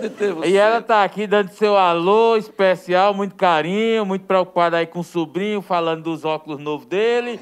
[0.00, 4.86] teve cedo, E ela tá aqui dando seu alô especial, muito carinho, muito preocupada aí
[4.86, 7.38] com o sobrinho, falando dos óculos novos dele.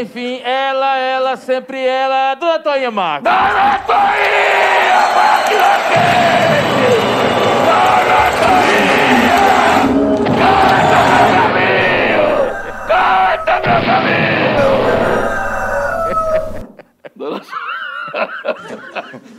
[0.00, 3.24] Enfim, ela, ela, sempre ela, Dona Toinha Marques.
[3.24, 5.02] Dona Toinha,
[5.88, 6.62] quente!
[7.66, 9.42] Dona Toinha!
[10.38, 11.72] Canta, meu cabelo!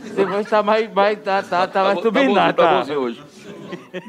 [0.02, 2.84] Você vai estar mais, mais, tá, tá, tá mais turbinado, tá?
[2.84, 3.22] Tá hoje.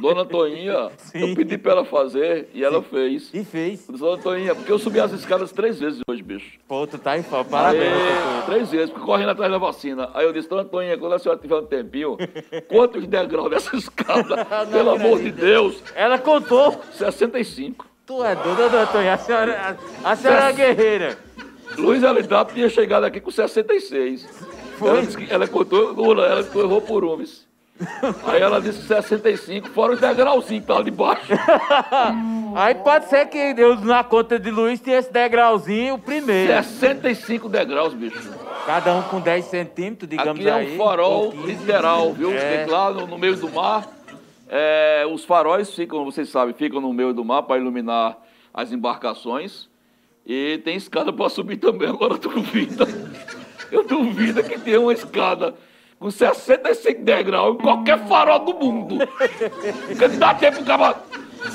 [0.02, 1.30] Dona Toinha, Sim.
[1.30, 3.32] eu pedi pra ela fazer e ela fez.
[3.34, 3.88] E fez.
[3.88, 6.60] Dona Toinha, porque eu subi as escadas três vezes hoje, bicho.
[6.68, 7.94] Pô, tu tá em falta, parabéns.
[7.94, 10.10] Aí, três vezes, porque correndo atrás da vacina.
[10.14, 12.18] Aí eu disse, Dona Toinha, quando a senhora tiver um tempinho,
[12.68, 14.46] quantos degraus dessa escada?
[14.72, 15.82] Pelo amor de Deus.
[15.96, 16.82] Ela contou.
[16.94, 17.86] 65.
[18.06, 19.08] Tu é doida, doutor.
[19.08, 21.18] A senhora, a, a senhora é guerreira.
[21.78, 24.28] Luiz Elidato tinha chegado aqui com 66.
[24.82, 27.18] Ela, disse que ela contou, Lula, ela errou por um.
[27.18, 27.28] viu?
[28.26, 31.34] Aí ela disse que 65, fora o degrauzinho que tá lá de baixo.
[32.56, 36.54] Aí pode ser que Deus, na conta de Luiz, tinha esse degrauzinho primeiro.
[36.54, 38.32] 65 degraus, bicho.
[38.66, 40.74] Cada um com 10 centímetros, digamos Aqui é aí.
[40.76, 41.48] um farol 15.
[41.48, 42.32] literal, viu?
[42.32, 42.58] É.
[42.60, 43.86] Porque lá no, no meio do mar,
[44.48, 48.18] é, os faróis ficam, vocês sabem, ficam no meio do mar para iluminar
[48.54, 49.68] as embarcações.
[50.26, 51.88] E tem escada para subir também.
[51.90, 52.86] Agora duvida.
[53.72, 55.56] Eu duvido que tenha uma escada
[56.00, 58.98] com 65 degraus em qualquer farol do mundo.
[59.88, 60.96] Porque não dá tempo de cara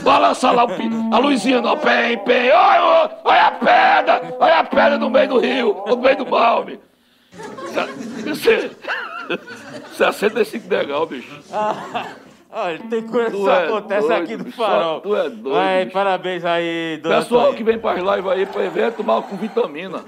[0.03, 2.53] balançar lá o a luzinha no pé em pé.
[2.55, 4.37] Olha, olha, a pedra!
[4.39, 6.81] Olha a pedra no meio do rio, no meio do mar, homem.
[8.25, 8.71] Você-
[9.97, 11.41] 65 degrau, bicho.
[12.53, 15.01] Olha, tem coisa que só é acontece doido, aqui no bicho, farol.
[15.01, 17.57] tu é doido, parabéns aí, dona Pessoal Toninha.
[17.59, 20.03] que vem para as lives aí para evento, mal com vitamina.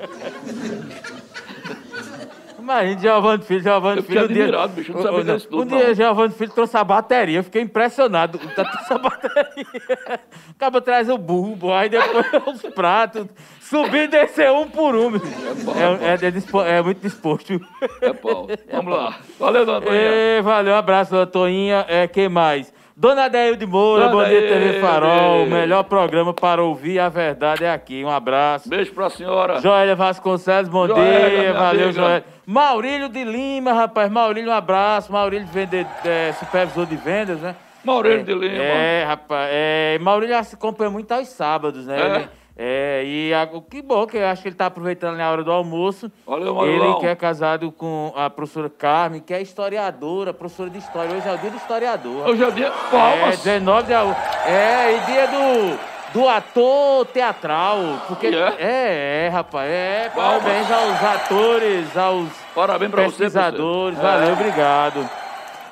[2.59, 4.30] Imagina, Giovanni Filho, Giovanni Eu fiquei Filho.
[4.30, 5.95] um dia- admirado, bicho, não sabia disso tudo, Um dia, não.
[5.95, 8.38] Giovanni Filho trouxe a bateria, eu fiquei impressionado.
[8.38, 9.66] Tá trouxe a bateria.
[10.57, 13.26] Acaba traz o bulbo, aí depois os pratos.
[13.73, 15.11] Subir e descer um por um.
[15.11, 15.20] meu.
[15.20, 17.59] pau, É, é, é dispo- é muito disposto.
[18.03, 18.47] É pau.
[18.70, 19.14] Vamos lá.
[19.41, 20.03] Valeu, dona Toninha.
[20.03, 21.85] Ê, valeu, um abraço, dona Toinha.
[21.89, 22.73] É, quem mais?
[22.95, 24.81] Dona Deil de Moura, Dona Bom Dia TV.
[24.81, 28.05] Farol, o melhor programa para ouvir a verdade é aqui.
[28.05, 28.68] Um abraço.
[28.68, 29.59] Beijo pra senhora.
[29.62, 31.53] Joélia Vasconcelos, bom Joélia, dia.
[31.55, 31.93] Valeu, amiga.
[31.93, 32.25] Joélia.
[32.47, 34.11] Maurílio de Lima, rapaz.
[34.12, 35.11] Maurílio, um abraço.
[35.11, 37.57] Maurílio, vende, é, supervisor de vendas, né?
[37.83, 38.62] Maurílio de Lima.
[38.62, 39.49] É, rapaz.
[39.51, 41.99] É, Maurílio se acompanha muito aos sábados, né?
[41.99, 42.16] É?
[42.16, 45.42] Ele- é, e a- que bom que eu acho que ele tá aproveitando na hora
[45.42, 46.11] do almoço.
[46.26, 46.98] Valeu, Ele Maurilão.
[47.00, 51.14] que é casado com a professora Carmen, que é historiadora, professora de história.
[51.16, 52.28] Hoje é o dia do historiador.
[52.28, 52.66] Hoje é o dia.
[52.66, 53.38] É, Palmas.
[53.42, 54.20] 19 de agosto.
[54.46, 55.78] É, e dia do,
[56.20, 57.78] do ator teatral.
[58.07, 58.55] Porque, É?
[58.59, 59.70] é, é, rapaz.
[59.70, 60.42] É, Palmas.
[60.42, 63.98] parabéns aos atores, aos Parabéns pra você, pesquisadores.
[63.98, 64.18] professor.
[64.20, 64.32] Valeu, É.
[64.32, 65.11] obrigado.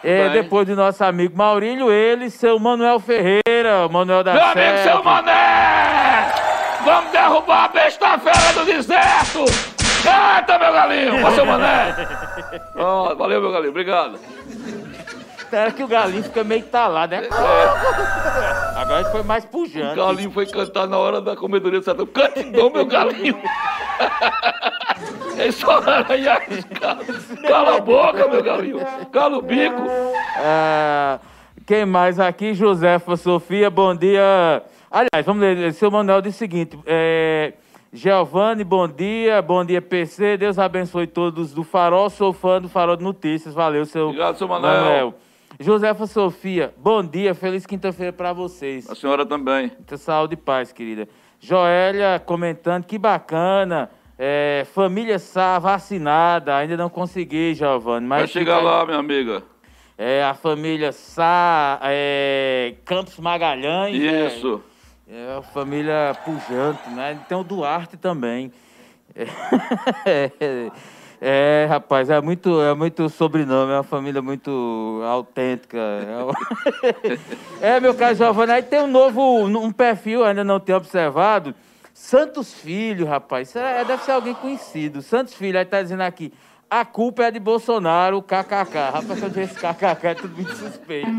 [0.03, 4.83] É, depois do nosso amigo Maurílio, ele, seu Manuel Ferreira, Manuel da Meu amigo, Serra.
[4.95, 6.50] seu Mané!
[6.85, 9.45] Vamos derrubar a besta fera do deserto!
[10.03, 11.27] Eita, meu galinho!
[11.27, 11.95] Ó, seu Mané!
[12.77, 13.71] Ó, valeu, meu galinho.
[13.71, 14.19] Obrigado.
[15.53, 17.29] Era que o galinho fica meio talado, né?
[18.77, 19.97] Agora ele foi mais O pujante.
[19.97, 22.07] galinho foi cantar na hora da comedoria do sertão.
[22.07, 23.37] Cantidão, meu galinho!
[25.37, 27.05] É só aranhar a escada.
[27.49, 28.79] Cala a boca, meu galinho!
[29.13, 29.83] Cala o bico!
[30.37, 31.19] Ah,
[31.71, 32.53] quem mais aqui?
[32.53, 34.61] Josefa Sofia, bom dia.
[34.91, 35.73] Aliás, vamos ler.
[35.73, 37.53] Seu Manuel diz o seguinte: é,
[37.93, 39.41] Giovanni, bom dia.
[39.41, 40.37] Bom dia, PC.
[40.37, 42.11] Deus abençoe todos do Farol.
[42.11, 43.55] Sou fã do Farol de Notícias.
[43.55, 45.15] Valeu, seu Obrigado, seu Manuel.
[45.61, 47.37] Josefa Sofia, bom dia.
[47.37, 48.91] Feliz quinta-feira para vocês.
[48.91, 49.69] A senhora também.
[49.69, 51.07] Muita saúde e paz, querida.
[51.39, 53.89] Joélia comentando, que bacana.
[54.19, 56.57] É, família Sá vacinada.
[56.57, 58.09] Ainda não consegui, Giovanni.
[58.09, 59.45] Mas Vai chegar fica- lá, minha amiga.
[60.03, 64.01] É, a família Sá, é, Campos Magalhães.
[64.01, 64.29] né?
[64.29, 64.63] Isso.
[65.07, 67.19] É, a família pujante, né?
[67.29, 68.51] Tem o Duarte também.
[69.15, 70.31] É,
[71.21, 75.77] é, rapaz, é muito, é muito sobrenome, é uma família muito autêntica.
[77.61, 81.55] É, é, meu caro Giovanni, aí tem um novo, um perfil, ainda não tenho observado.
[81.93, 85.03] Santos Filho, rapaz, é- deve ser alguém conhecido.
[85.03, 86.33] Santos Filho, aí tá dizendo aqui,
[86.71, 88.79] a culpa é de Bolsonaro, kkk.
[88.93, 91.11] Rapaz, quando eu esse kkk é tudo muito suspeito.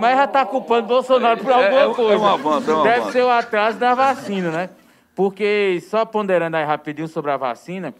[0.00, 2.18] Mas já tá culpando Bolsonaro por É- alguma é é coisa.
[2.22, 3.12] um avanço, é um Deve avanço.
[3.12, 4.70] ser o atraso da vacina, né?
[5.14, 7.94] Porque, só ponderando aí rapidinho sobre a vacina,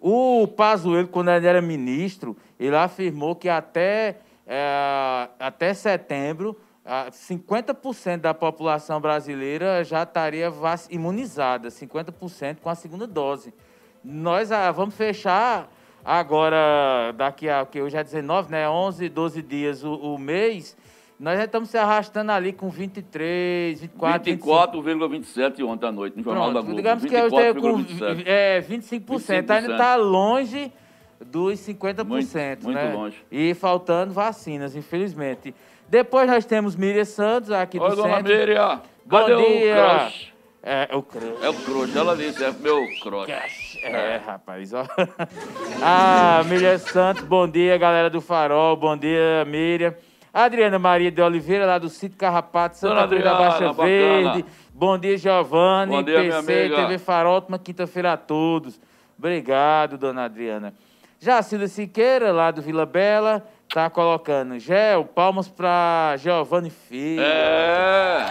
[0.00, 8.22] o Pazuello, quando ele era ministro, ele afirmou que até, eh, até setembro, ah, 50%
[8.22, 10.50] da população brasileira já estaria
[10.90, 13.52] imunizada, 50% com a segunda dose.
[14.02, 15.68] Nós ah, vamos fechar
[16.06, 18.68] agora, daqui a, que hoje é 19, né?
[18.68, 20.76] 11, 12 dias o, o mês,
[21.18, 24.48] nós já estamos se arrastando ali com 23, 24, 25.
[25.58, 26.76] 24,27 ontem à noite, no Jornal da Pronto, Globo.
[26.76, 28.22] digamos que hoje é com 24,27.
[28.24, 30.72] é, 25%, ainda está longe
[31.20, 32.92] dos 50%, Muito, muito né?
[32.92, 33.16] longe.
[33.32, 35.54] E faltando vacinas, infelizmente.
[35.88, 38.32] Depois nós temos Miriam Santos, aqui Oi, do dona centro.
[38.32, 38.82] Miriam.
[39.04, 39.74] Bom Cadê dia.
[39.74, 40.32] o crush?
[40.62, 41.44] É, o crush.
[41.44, 43.26] É o crush, ela disse, é meu crush.
[43.82, 44.86] É, rapaz, ó.
[45.82, 49.94] ah, Miriam Santos, bom dia, galera do Farol, bom dia, Miriam.
[50.32, 53.86] Adriana Maria de Oliveira, lá do Sítio Carrapato, Santa Cruz da Baixa bacana.
[53.86, 54.44] Verde.
[54.74, 56.68] Bom dia, Giovanni, Bom dia, PC.
[56.68, 58.78] TV Farol, ótima quinta-feira a todos.
[59.18, 60.74] Obrigado, dona Adriana.
[61.18, 64.58] Jacilda Siqueira, lá do Vila Bela, tá colocando.
[64.58, 67.22] Gel, palmas pra Giovanni Filho.
[67.22, 68.26] É.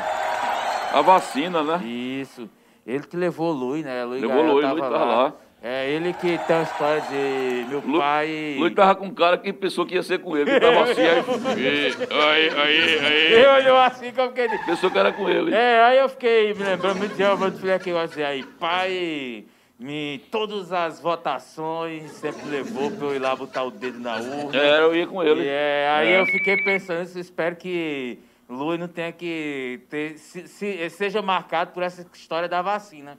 [0.93, 1.83] A vacina, né?
[1.83, 2.47] Isso.
[2.85, 4.03] Ele que levou o Lui, né?
[4.05, 5.33] Lui Levou Gael Lui, tava Lui tava lá.
[5.63, 8.55] É ele que tem a história de meu Lu- pai.
[8.59, 11.01] Luiz tava com um cara que pensou que ia ser com ele, que tava assim,
[11.01, 11.23] aí,
[12.11, 14.47] aí, aí, aí, Ele olhou assim que eu fiquei.
[14.65, 15.55] pensou que era com ele.
[15.55, 19.45] É, aí eu fiquei me lembrando muito de Giovanni Filho que eu assim, aí, pai,
[19.79, 24.55] me, todas as votações sempre levou pra eu ir lá botar o dedo na urna.
[24.61, 25.41] É, eu ia com ele.
[25.43, 26.21] E é, aí É.
[26.21, 31.81] eu fiquei pensando, espero que Luiz não tenha que ter, se, se- seja marcado por
[31.83, 33.17] essa história da vacina.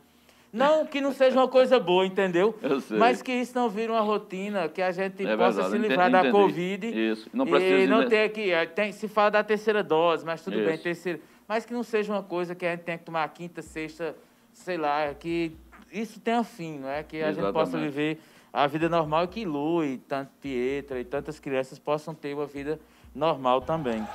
[0.52, 2.56] Não que não seja uma coisa boa, entendeu?
[2.62, 2.96] Eu sei.
[2.96, 6.10] Mas que isso não vire uma rotina, que a gente É possa verdade, se livrar
[6.10, 6.32] da entendi.
[6.32, 7.10] Covid.
[7.12, 8.06] Isso, não e precisa, não né?
[8.06, 8.50] ter que.
[8.52, 10.82] eh, Tem, se fala da terceira dose, mas tudo bem, Isso.
[10.84, 11.20] terceira.
[11.48, 14.16] Mas que não seja uma coisa que a gente tenha que tomar quinta, sexta,
[14.52, 15.52] sei lá, que
[15.92, 17.02] isso tenha fim, não é?
[17.02, 17.90] Que a gente possa Exatamente.
[17.90, 18.18] viver
[18.52, 22.46] a vida normal e que Lu e tanto Pietra e tantas crianças possam ter uma
[22.46, 22.80] vida normal
[23.66, 24.06] também.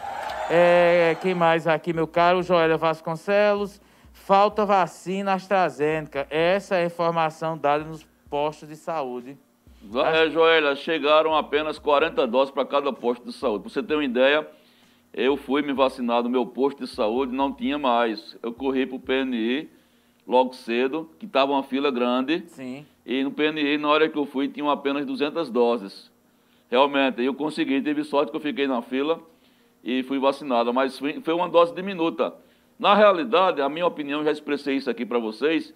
[0.50, 2.44] É, quem mais aqui, meu caro?
[2.44, 3.80] Joélia Vasconcelos.
[4.12, 6.28] Falta vacina AstraZeneca.
[6.30, 9.38] Essa é a informação dada nos postos de saúde.
[10.14, 13.64] É, Joélia, chegaram apenas 40 doses para cada posto de saúde.
[13.64, 14.48] Pra você ter uma ideia,
[15.14, 18.38] eu fui me vacinar no meu posto de saúde, não tinha mais.
[18.44, 19.70] Eu corri para o PNI
[20.28, 22.44] logo cedo, que estava uma fila grande.
[22.48, 22.86] Sim.
[23.06, 26.11] E no PNI, na hora que eu fui, tinham apenas 200 doses.
[26.76, 29.20] Realmente, eu consegui, teve sorte que eu fiquei na fila
[29.84, 32.34] e fui vacinada, mas foi foi uma dose diminuta.
[32.80, 35.74] Na realidade, a minha opinião, já expressei isso aqui para vocês,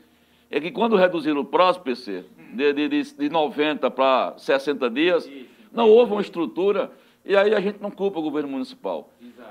[0.49, 2.23] é que quando reduziram o prazo, PC,
[2.53, 5.29] de, de, de, de 90 para 60 dias,
[5.71, 6.89] não houve uma estrutura,
[7.25, 9.09] e aí a gente não culpa o governo municipal.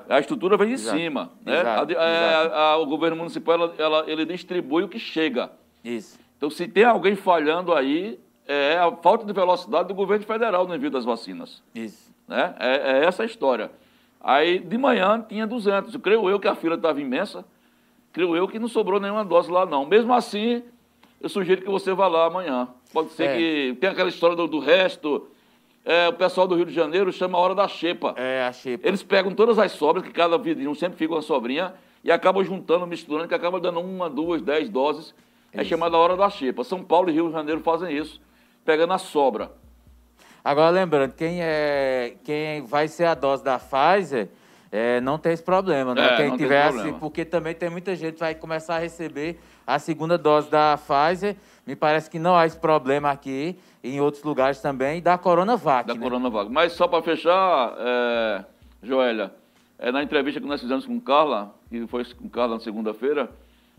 [0.08, 0.96] A estrutura vem de Exato.
[0.98, 1.30] cima.
[1.44, 1.60] Né?
[1.60, 5.50] Exato, A é, a- o governo municipal ela- ela- ele distribui o que chega.
[5.84, 6.18] Isso.
[6.38, 10.74] Então, se tem alguém falhando aí, é a falta de velocidade do governo federal no
[10.74, 11.62] envio das vacinas.
[11.74, 12.12] Isso.
[12.28, 12.54] Né?
[12.58, 13.70] É, é essa a história.
[14.20, 15.92] Aí, de manhã, tinha 200.
[15.94, 17.44] Eu creio eu que a fila estava imensa.
[18.12, 19.84] Creio eu que não sobrou nenhuma dose lá, não.
[19.84, 20.62] Mesmo assim,
[21.20, 22.68] eu sugiro que você vá lá amanhã.
[22.92, 23.36] Pode ser É.
[23.36, 23.76] que...
[23.80, 25.28] Tem aquela história do, do resto.
[25.84, 28.14] É, o pessoal do Rio de Janeiro chama a hora da xepa.
[28.16, 28.88] É, a xepa.
[28.88, 32.86] Eles pegam todas as sobras, que cada vidrinho sempre fica uma sobrinha, e acabam juntando,
[32.86, 35.14] misturando, que acaba dando uma, duas, dez doses.
[35.52, 35.68] É Isso.
[35.68, 36.64] chamada a hora da xepa.
[36.64, 38.20] São Paulo e Rio de Janeiro fazem isso,
[38.64, 39.50] pegando a sobra.
[40.44, 44.28] Agora, lembrando, quem, é, quem vai ser a dose da Pfizer
[44.70, 46.14] é, não tem esse problema, né?
[46.14, 49.78] É, quem tiver, assim, porque também tem muita gente que vai começar a receber a
[49.78, 51.36] segunda dose da Pfizer.
[51.66, 55.86] Me parece que não há esse problema aqui, em outros lugares também, da Coronavac.
[55.86, 56.00] da né?
[56.00, 56.50] Coronavac.
[56.50, 58.44] Mas só para fechar, é,
[58.82, 59.32] Joélia,
[59.78, 63.30] é, na entrevista que nós fizemos com Carla, que foi com Carla na segunda-feira,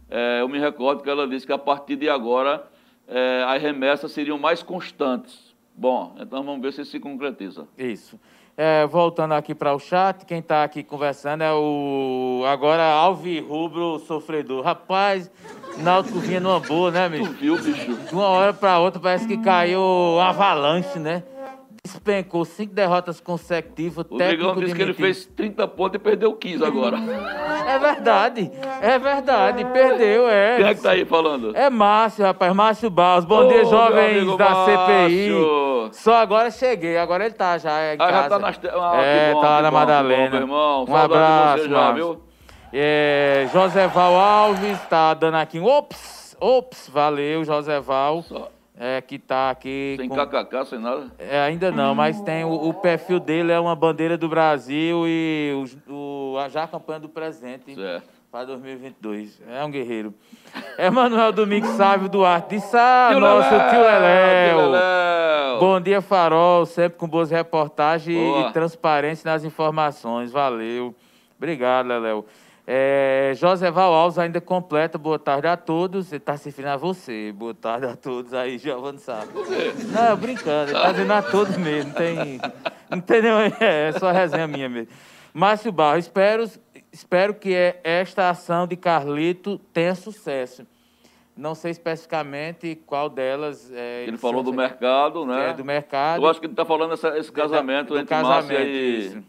[0.09, 2.63] é, eu me recordo que ela disse que a partir de agora
[3.07, 5.53] é, as remessas seriam mais constantes.
[5.75, 7.67] Bom, então vamos ver se isso se concretiza.
[7.77, 8.19] Isso.
[8.57, 13.99] É, voltando aqui para o chat, quem está aqui conversando é o agora Alvi Rubro
[13.99, 14.63] Sofredor.
[14.63, 15.29] Rapaz,
[15.79, 17.33] Náutico vinha numa boa, né, Tu bicho?
[17.33, 17.93] viu, bicho?
[17.93, 21.21] De uma hora para outra parece que caiu um avalanche, né?
[21.86, 24.03] Despencou cinco derrotas consecutivas.
[24.09, 26.97] O Drigão disse que ele fez 30 pontos e perdeu 15 agora.
[27.65, 30.57] É verdade, é verdade, perdeu, é.
[30.57, 31.55] Quem é que tá aí falando?
[31.57, 33.25] É Márcio, rapaz, Márcio Barros.
[33.25, 34.77] Bom Ô, dia, jovens da Márcio.
[34.77, 35.31] CPI.
[35.93, 38.21] Só agora cheguei, agora ele tá já em Ah, casa.
[38.21, 38.67] já tá nas te...
[38.67, 40.25] ah, é, bom, tá lá na bom, Madalena.
[40.25, 40.86] bom, meu irmão.
[40.88, 42.21] Um abraço, você já, viu?
[42.71, 48.21] É, Joseval Alves tá dando aqui um ops, ops, valeu, Joseval.
[48.21, 48.49] Só.
[48.78, 49.95] É, que tá aqui.
[49.97, 51.09] Sem com- kkk, sem nada.
[51.17, 55.53] É, ainda não, mas tem o, o perfil dele é uma bandeira do Brasil e
[55.89, 55.93] o,
[56.34, 57.73] o- a- já a campanha do presente
[58.30, 59.41] para 2022.
[59.49, 60.13] É um guerreiro.
[60.78, 64.57] Emanuel Domingos Sávio Duarte de Sá, Tio nosso Leléu, tio Leléu.
[64.59, 65.59] tio Leléu.
[65.59, 68.49] Bom dia, Farol, sempre com boas reportagens Boa.
[68.49, 70.34] e transparência nas informações.
[70.34, 70.93] Valeu.
[71.38, 72.26] Obrigado, Leléu.
[72.68, 74.97] É, Joseval Alves ainda completa.
[74.97, 76.11] Boa tarde a todos.
[76.11, 77.32] Ele está se referindo a você.
[77.32, 79.24] Boa tarde a todos aí, Giovanni Sá.
[79.26, 80.72] Não, brincando.
[80.72, 81.89] Ele está dizendo a todos mesmo.
[81.91, 82.41] Não tem,
[82.89, 84.91] não tem nenhuma, é, é só resenha minha mesmo.
[85.34, 86.49] Márcio Barro, espero,
[86.91, 90.66] espero que é- esta ação de Carlito tenha sucesso.
[91.38, 93.70] Não sei especificamente qual delas.
[93.74, 95.49] É, Ele falou do se- mercado, né?
[95.49, 96.24] É do mercado.
[96.24, 99.24] Eu acho que ele está falando essa- esse casamento do entre Márcia casamento, e, isso.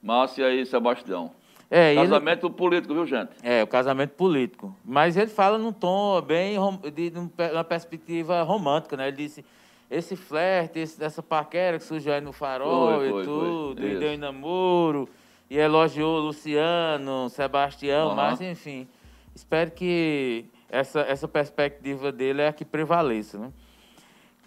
[0.00, 1.32] Márcia e Sebastião.
[1.70, 3.30] É, ele- Casamento político, viu, gente?
[3.42, 4.74] é, o casamento político.
[4.84, 6.56] Mas ele fala num tom bem
[6.94, 9.08] de, um uma perspectiva romântica, né?
[9.08, 9.44] Ele disse
[9.90, 13.90] esse flerte, esse- essa paquera que surgiu aí no farol Foi, e foi, tudo, foi.
[13.92, 15.08] e deu em namoro,
[15.50, 18.14] e elogiou Luciano, Sebastião, Aham.
[18.16, 18.88] mas enfim.
[19.34, 23.50] Espero que essa, essa perspectiva dele é a que prevaleça, né?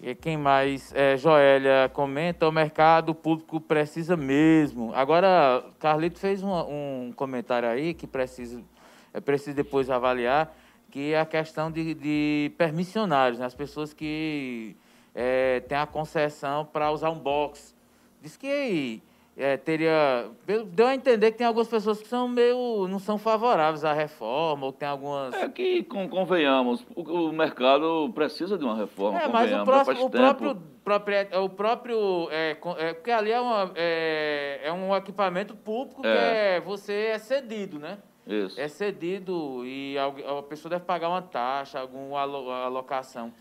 [0.03, 0.91] E quem mais?
[0.95, 4.91] É, Joélia comenta, o mercado público precisa mesmo.
[4.95, 8.63] Agora, Carlito fez um, comentário aí que precisa,
[9.13, 10.57] é preciso depois avaliar,
[10.89, 13.45] que é a questão de, de permissionários, né?
[13.45, 14.75] as pessoas que
[15.13, 17.75] é, têm a concessão para usar um box.
[18.23, 19.03] Diz que
[19.37, 20.29] é, teria.
[20.67, 22.87] Deu a entender que tem algumas pessoas que são meio.
[22.87, 25.33] não são favoráveis à reforma, ou tem algumas.
[25.33, 29.19] É que, convenhamos, o, o mercado precisa de uma reforma.
[29.21, 30.17] É, mas o, próximo, o tempo.
[30.17, 30.57] próprio.
[30.83, 32.27] propriet- O próprio.
[32.29, 36.55] É, é, porque ali é, uma, é, é um equipamento público que É.
[36.57, 37.97] é, você é cedido, né?
[38.27, 38.59] Isso.
[38.59, 43.33] É cedido e algu- a pessoa deve pagar uma taxa, alguma alo- alocação.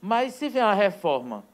[0.00, 1.44] Mas se vier uma reforma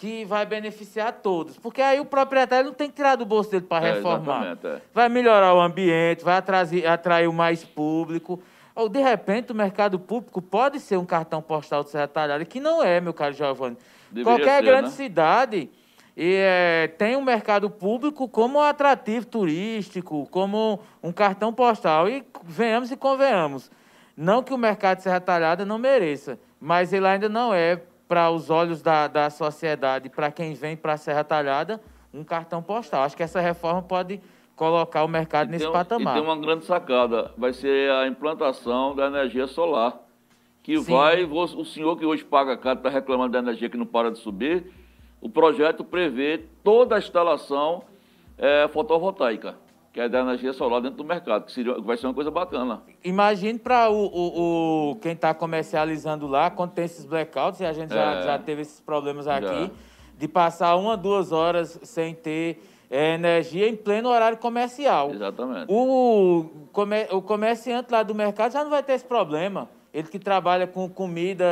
[0.00, 3.66] que vai beneficiar todos, porque aí o proprietário não tem que tirar do bolso dele
[3.68, 4.56] para É, reformar.
[4.64, 4.80] é.
[4.94, 8.42] Vai melhorar o ambiente, vai atrair, atrair o mais público.
[8.74, 12.58] Ou, de repente, o mercado público pode ser um cartão postal de Serra Talhada, que
[12.58, 13.76] não é, meu caro Giovanni.
[14.10, 14.94] Deveria Qualquer ser, grande né?
[14.94, 15.70] cidade
[16.16, 22.08] e, é, tem um mercado público como um atrativo turístico, como um cartão postal.
[22.08, 23.70] E venhamos e convenhamos.
[24.16, 28.28] Não que o mercado de Serra Talhada não mereça, mas ele ainda não é, para
[28.28, 31.80] os olhos da, da sociedade, para quem vem para a Serra Talhada,
[32.12, 33.04] um cartão postal.
[33.04, 34.20] Acho que essa reforma pode
[34.56, 36.16] colocar o mercado nesse tem, patamar.
[36.16, 39.96] E tem uma grande sacada, vai ser a implantação da energia solar,
[40.60, 40.92] que Sim.
[40.92, 44.18] vai, o senhor que hoje paga caro está reclamando da energia que não para de
[44.18, 44.72] subir,
[45.20, 47.84] o projeto prevê toda a instalação
[48.36, 49.54] eh, fotovoltaica,
[49.92, 52.82] que é da energia solar dentro do mercado, que seria, vai ser uma coisa bacana.
[53.04, 57.72] Imagine para o, o, o- quem está comercializando lá, quando tem esses blackouts, e a
[57.72, 58.22] gente já, É.
[58.22, 59.70] já teve esses problemas aqui, Já.
[60.16, 65.10] de passar uma, duas horas sem ter eh, energia em pleno horário comercial.
[65.12, 65.66] Exatamente.
[65.68, 69.68] O, come- o comerciante lá do mercado já não vai ter esse problema.
[69.92, 71.44] Ele que trabalha com comida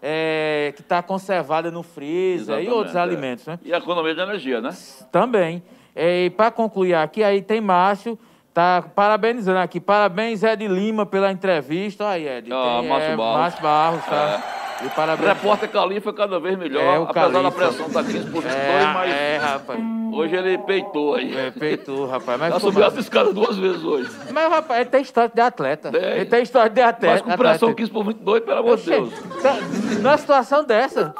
[0.00, 3.00] eh, que está conservada no freezer e Exatamente, outros é.
[3.00, 3.58] alimentos, né?
[3.64, 4.70] E a economia de energia, né?
[5.10, 5.60] Também.
[5.98, 8.18] É, E para concluir aqui, aí tem Márcio,
[8.54, 9.80] tá parabenizando aqui.
[9.80, 12.08] Parabéns, Ed Lima, pela entrevista.
[12.08, 12.50] Aí, Ed.
[12.52, 13.38] Ah, tem, Márcio é, Barros.
[13.40, 14.54] Márcio Barros, tá?
[14.84, 15.28] E parabéns.
[15.28, 17.50] Repórter Califa cada vez melhor, É, o apesar da Califa.
[17.56, 19.80] pressão estar 15 por 22, É, mas é, rapaz.
[20.12, 21.36] hoje ele peitou aí.
[21.36, 22.38] É, peitou, rapaz.
[22.38, 24.08] Mas, Já ficou subiu essa escada duas vezes hoje.
[24.32, 25.90] mas, rapaz, ele tem história de atleta.
[25.90, 26.00] Tem.
[26.00, 27.12] Ele tem história de atleta.
[27.14, 27.74] Mas com pressão atleta.
[27.74, 29.12] 15 por 22, pelo amor de Deus.
[29.42, 29.54] Tá,
[30.00, 31.12] Numa situação dessa,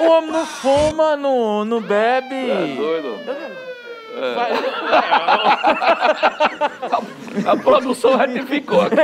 [0.00, 2.34] o homem não fuma, não, não bebe.
[2.50, 3.18] É doido.
[4.34, 4.52] Vai-
[7.46, 8.96] A produção retificou aqui.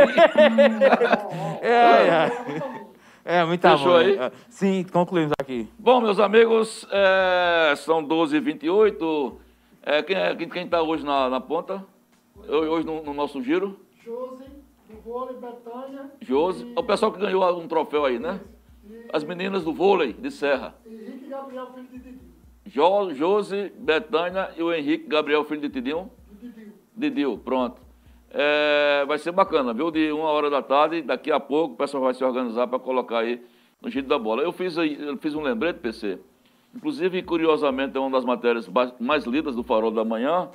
[1.63, 2.31] É, é.
[3.25, 4.19] É, muito Fechou aí?
[4.49, 5.69] Sim, concluímos aqui.
[5.79, 9.35] Bom, meus amigos, é, são 12h28.
[9.83, 11.85] É, quem está quem, quem tá hoje na, na ponta?
[12.47, 13.79] Eu- Hoje no, no nosso giro?
[14.05, 14.45] Josi,
[14.89, 16.73] do vôlei, Betânia, Josi.
[16.77, 18.41] O pessoal que ganhou um troféu aí, né?
[19.13, 20.75] As meninas do vôlei de Serra.
[20.87, 22.28] Henrique e Gabriel, filho de Didi.
[22.69, 26.11] Jo, Josi, Betânia e o Henrique Gabriel, filho de Tidinho.
[26.97, 27.81] Didil, pronto.
[28.31, 29.91] É, vai ser bacana, viu?
[29.91, 33.21] De uma hora da tarde, daqui a pouco o pessoal vai se organizar para colocar
[33.21, 33.43] aí
[33.81, 34.43] no giro da bola.
[34.43, 36.19] Eu fiz, eu fiz um lembrete, PC.
[36.75, 38.69] Inclusive, curiosamente, é uma das matérias
[39.01, 40.51] mais lidas do Farol da Manhã,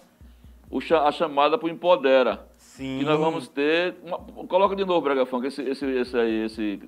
[1.04, 2.46] a chamada para o Empodera.
[2.58, 3.00] Sim.
[3.00, 3.96] Que nós vamos ter.
[4.06, 6.80] uma- coloca de novo, Brega Funk, esse, esse, esse aí, esse,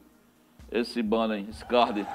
[0.72, 2.06] esse banner, esse card.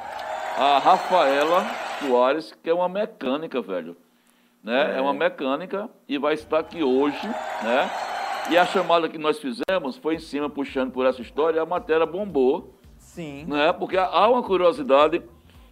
[0.60, 1.64] A Rafaela
[1.98, 3.96] Soares, que é uma mecânica, velho.
[4.62, 4.98] Né?
[4.98, 5.00] É.
[5.00, 7.26] uma mecânica e vai estar aqui hoje,
[7.62, 7.90] né?
[8.50, 11.64] E a chamada que nós fizemos foi em cima, puxando por essa história, e a
[11.64, 13.46] matéria bombou, Sim.
[13.48, 13.72] né?
[13.72, 15.22] Porque há uma curiosidade.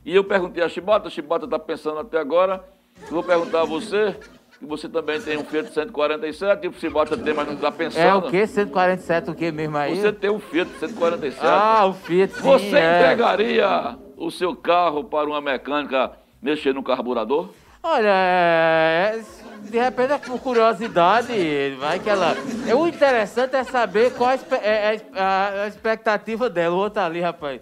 [0.07, 2.65] E eu perguntei a Chibata, a Chibata está pensando até agora.
[3.03, 4.17] Eu vou perguntar a você,
[4.59, 8.03] que você também tem um Fiat 147, e o Chibata tem, mas não está pensando.
[8.03, 8.47] É o quê?
[8.47, 10.01] 147 o quê mesmo aí?
[10.01, 11.47] Você tem um Fiat 147.
[11.47, 13.01] Ah, o Fiat, sim, Você é.
[13.01, 16.13] entregaria o seu carro para uma mecânica
[16.43, 17.51] mexer no carburador?
[17.83, 19.21] Olha, é,
[19.63, 21.33] de repente é por curiosidade,
[21.79, 22.35] vai que ela...
[22.67, 26.75] É, o interessante é saber qual é- é a- a expectativa dela.
[26.75, 27.61] O outro ali, rapaz,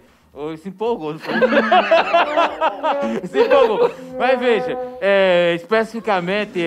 [0.61, 1.33] se empolgou, não foi?
[3.27, 3.91] se empolgou.
[4.17, 6.59] Mas veja, é, especificamente,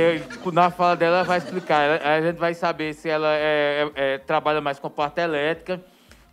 [0.52, 1.82] na fala dela, ela vai explicar.
[1.82, 5.80] Ela- A gente vai saber se ela é- é, trabalha mais com a parte elétrica,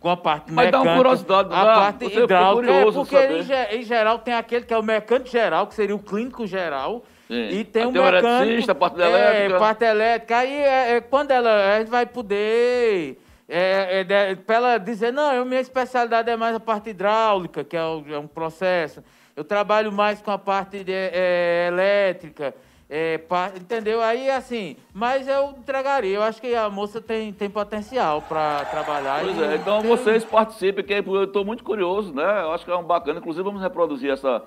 [0.00, 1.74] com a parte Mas dá uma mecânica, curiosidade, a dá.
[1.74, 2.72] parte hidráulica.
[2.72, 3.38] É, porque saber.
[3.38, 6.46] em, ge- em geral tem aquele que é o mecânico geral, que seria o clínico
[6.46, 7.02] geral.
[7.26, 7.48] Sim.
[7.50, 8.70] E tem Aí o tem mecânico.
[8.70, 9.58] a parte é, elétrica.
[9.58, 10.36] parte elétrica.
[10.38, 13.20] Aí é, é quando ela a gente vai poder.
[13.48, 17.76] É, é, para ela dizer, não, eu, minha especialidade é mais a parte hidráulica, que
[17.76, 19.02] é, o- é um processo.
[19.34, 22.54] Eu trabalho mais com a parte de, é, elétrica.
[22.90, 24.00] É, pa- entendeu?
[24.02, 26.16] Aí, assim, mas eu entregaria.
[26.16, 29.20] Eu acho que a moça tem, tem potencial para trabalhar.
[29.22, 32.42] Pois e é, então tem- vocês participem, que eu estou muito curioso, né?
[32.42, 33.18] Eu acho que é um bacana.
[33.18, 34.42] Inclusive, vamos reproduzir essa,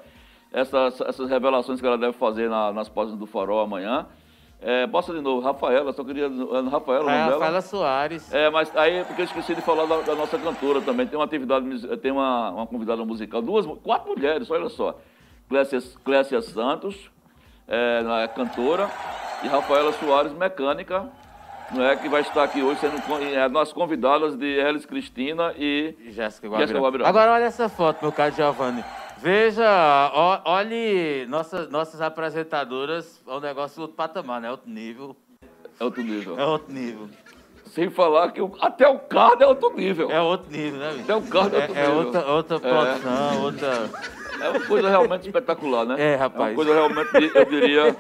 [0.51, 4.07] essas, essas revelações que ela deve fazer na- nas páginas do Farol amanhã.
[4.63, 6.25] É, de novo, Rafaela, só queria.
[6.25, 7.23] é, Rafaela, É?
[7.25, 8.31] Rafaela Soares.
[8.33, 11.05] É, mas aí porque eu esqueci de falar da, da nossa cantora também.
[11.07, 14.97] Tem uma atividade, tem uma, uma convidada musical, duas, quatro mulheres, olha só.
[15.49, 17.10] Clécia, Clécia Santos,
[17.71, 18.89] é, é cantora,
[19.43, 21.09] e Rafaela Soares, mecânica,
[21.71, 22.95] não é, que vai estar aqui hoje sendo
[23.33, 26.81] é, nossas convidadas de Elis Cristina e Jéssica Jéssica Guabirão.
[26.81, 27.05] Guabirão.
[27.07, 28.83] Agora olha essa foto, meu caro Giovanni.
[29.17, 34.51] Veja, ó, olhe nossas, nossas apresentadoras, é um negócio outro patamar, né?
[34.51, 35.15] Outro nível.
[35.79, 36.39] é outro nível.
[36.39, 37.07] É outro nível.
[37.67, 40.11] Sem falar que o- até o card é outro nível.
[40.11, 41.03] É outro nível, né, bicho?
[41.03, 42.05] Até o card é outro É, é nível.
[42.05, 43.89] outra, outra produção, outra.
[44.41, 45.95] É uma coisa realmente espetacular, né?
[45.99, 46.49] É, rapaz.
[46.49, 47.95] É uma coisa realmente, eu diria,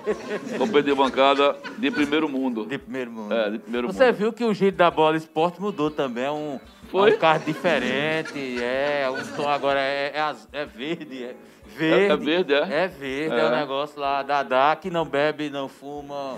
[0.57, 2.65] companhia de bancada de primeiro mundo.
[2.65, 3.33] De primeiro mundo.
[3.33, 4.15] É, de primeiro Você mundo.
[4.15, 6.25] viu que o giro da bola esporte mudou também.
[6.25, 6.59] É um,
[6.89, 7.11] Foi?
[7.11, 8.61] é um carro diferente.
[8.61, 11.23] É, o tom agora é, é, é verde.
[11.23, 11.35] É
[11.75, 12.05] verde.
[12.05, 12.83] É- é verde, é?
[12.83, 13.45] É verde, é, É.
[13.47, 16.37] o negócio lá da Dá, que não bebe, não fuma.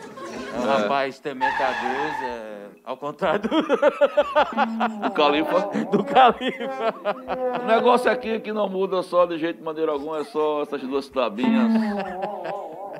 [0.55, 0.77] É um É.
[0.77, 2.29] rapaz temente a Deus.
[2.29, 2.53] É,
[2.85, 5.59] ao contrário do, O Califa.
[5.91, 6.95] do Califa.
[7.63, 10.81] O negócio aqui que não muda só de jeito de maneira alguma, é só essas
[10.81, 11.71] duas tabinhas.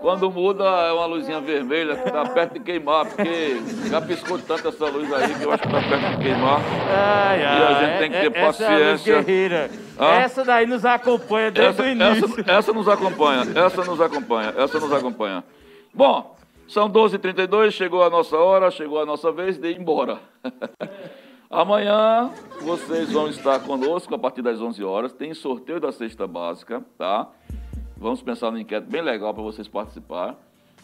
[0.03, 3.55] Quando muda é uma luzinha vermelha que tá perto de queimar, porque
[3.89, 6.59] já piscou tanto essa luz aí que eu acho que tá perto de queimar.
[6.89, 9.21] Ai, E a ai, gente tem que ter essa é a luz paciência.
[9.21, 9.71] guerreira.
[9.97, 10.05] Hã?
[10.15, 12.25] Essa daí nos acompanha desde Essa, o início.
[12.41, 15.43] essa, essa nos acompanha, essa nos acompanha, essa nos acompanha.
[15.93, 16.35] Bom,
[16.67, 20.19] são 12h32, chegou a nossa hora, chegou a nossa vez de ir embora.
[21.49, 22.29] Amanhã
[22.61, 25.13] vocês vão estar conosco a partir das 11 horas.
[25.13, 27.27] Tem sorteio da cesta básica, tá?
[28.03, 30.35] Vamos pensar numa enquete bem legal para vocês participar.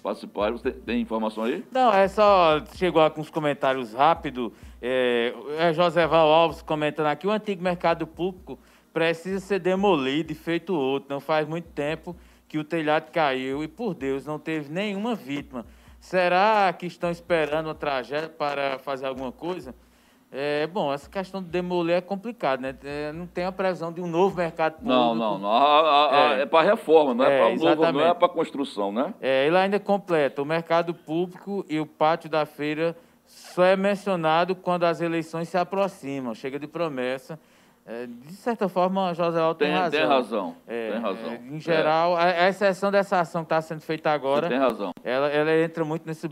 [0.02, 0.54] Participarem.
[0.54, 1.66] Você tem informação aí?
[1.70, 2.64] Não, é só.
[2.76, 4.54] Chegou aqui uns comentários rápidos.
[4.82, 8.58] É, é Joseval Alves comentando aqui: o antigo mercado público
[8.94, 11.10] precisa ser demolido e feito outro.
[11.10, 12.16] Não faz muito tempo
[12.48, 15.66] que o telhado caiu e, por Deus, não teve nenhuma vítima.
[16.00, 19.76] Será que estão esperando uma tragédia para fazer alguma coisa?
[20.32, 22.76] É, bom, essa questão de demolir é complicado, né?
[22.84, 24.94] É, não tem a previsão de um novo mercado público.
[24.94, 25.52] Não, não, não.
[25.52, 26.42] A- a- É.
[26.42, 29.12] é, para reforma, não é, É, para novo, não é para construção, né?
[29.20, 30.40] É, ele ainda completa.
[30.42, 32.96] O mercado público e o pátio da feira
[33.26, 36.36] só é mencionado quando as eleições se aproximam.
[36.36, 37.40] Chega de promessa.
[37.84, 40.00] É, de certa forma, José Alto tem, Tem, razão.
[40.00, 40.56] tem razão.
[40.68, 41.32] É, tem razão.
[41.32, 44.50] é, em geral, a, a exceção dessa ação que está sendo feita É, agora, você
[44.50, 44.92] tem razão.
[45.04, 46.30] ela, ela entra muito nesses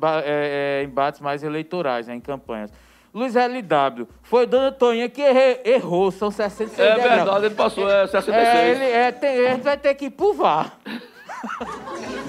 [0.84, 2.72] embates mais eleitorais, né, em campanhas.
[3.18, 8.06] Luiz LW, foi Dona Toninha que erre- errou, são 66 É verdade, ele passou, é
[8.06, 8.36] 66.
[8.48, 10.74] É, ele é, tem, a gente vai ter que ir pro VAR.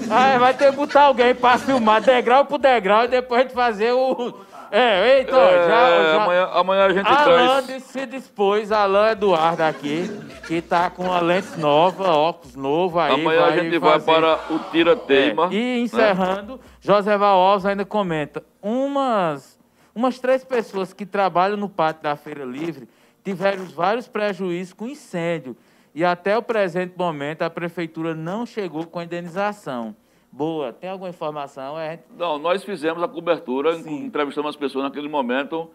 [0.09, 3.53] Aí vai ter que botar alguém pra filmar degrau por degrau e depois a gente
[3.53, 4.33] fazer o.
[4.71, 5.67] É, ó, É, já,
[6.13, 6.23] já...
[6.23, 7.83] Amanhã, amanhã a gente Alan traz.
[7.83, 10.09] se dispôs, Alan Eduardo aqui,
[10.47, 13.13] que tá com uma lente nova, óculos novo aí.
[13.13, 15.45] Amanhã a gente vai fazer- para o Tira-Teima.
[15.51, 15.79] É, E né?
[15.79, 19.57] encerrando, José Val Alves ainda comenta: umas,
[19.93, 22.87] umas três pessoas que trabalham no pátio da Feira Livre
[23.23, 25.55] tiveram vários prejuízos com incêndio.
[25.93, 29.95] E até o presente momento a prefeitura não chegou com a indenização.
[30.31, 31.79] Boa, tem alguma informação?
[31.79, 34.05] É, Não, nós fizemos a cobertura, Sim.
[34.05, 35.69] entrevistamos as pessoas naquele momento,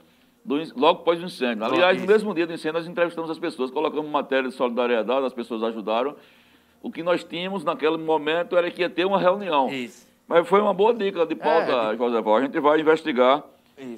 [0.45, 1.65] do logo após o incêndio.
[1.65, 5.33] Aliás, no mesmo dia do incêndio, nós entrevistamos as pessoas, colocamos matéria de solidariedade, as
[5.33, 6.15] pessoas ajudaram.
[6.81, 9.69] O que nós tínhamos naquele momento era que ia ter uma reunião.
[9.71, 10.07] isso.
[10.29, 12.37] Mas foi uma boa dica de pauta, É, José Val.
[12.37, 13.43] A gente vai investigar.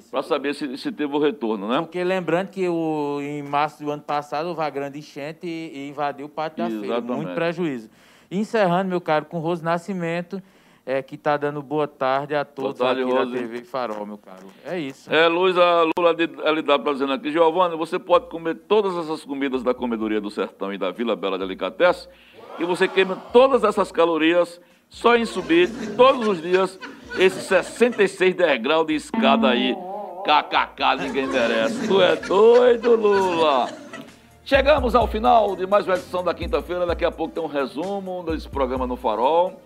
[0.09, 1.79] Para saber se, se teve o retorno, né?
[1.81, 5.89] Porque lembrando que o, em março do ano passado houve a grande enchente e, e
[5.89, 7.01] invadiu o pátio da feira.
[7.01, 7.89] Muito prejuízo.
[8.29, 10.41] Encerrando, meu caro, com Rose Nascimento,
[10.85, 13.31] é, que está dando boa tarde a todos tarde, aqui Rose.
[13.31, 14.47] da TV Farol, meu caro.
[14.65, 15.13] É isso.
[15.13, 19.63] É, Luiz, a Lula de LW dizendo aqui, Giovanni, você pode comer todas essas comidas
[19.63, 22.09] da comedoria do Sertão e da Vila Bela Delicatessen
[22.59, 24.59] e você queima todas essas calorias
[24.89, 26.79] só em subir todos os dias
[27.17, 29.75] esses 66 degraus de escada aí.
[30.23, 31.87] KKK, ninguém merece.
[31.87, 33.69] Tu é doido, Lula?
[34.43, 36.85] Chegamos ao final de mais uma edição da quinta-feira.
[36.85, 39.61] Daqui a pouco tem um resumo desse programa no Farol.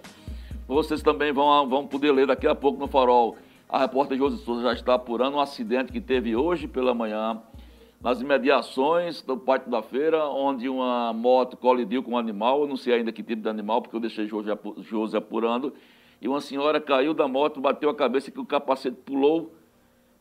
[0.68, 3.38] Vocês também vão, vão poder ler daqui a pouco no Farol.
[3.68, 7.42] A repórter Josi Souza já está apurando um acidente que teve hoje pela manhã
[8.04, 12.62] nas imediações do pátio da feira, onde uma moto colidiu com um animal.
[12.62, 15.74] Eu não sei ainda que tipo de animal, porque eu deixei Josi apurando.
[16.20, 19.54] E uma senhora caiu da moto, bateu a cabeça que o capacete pulou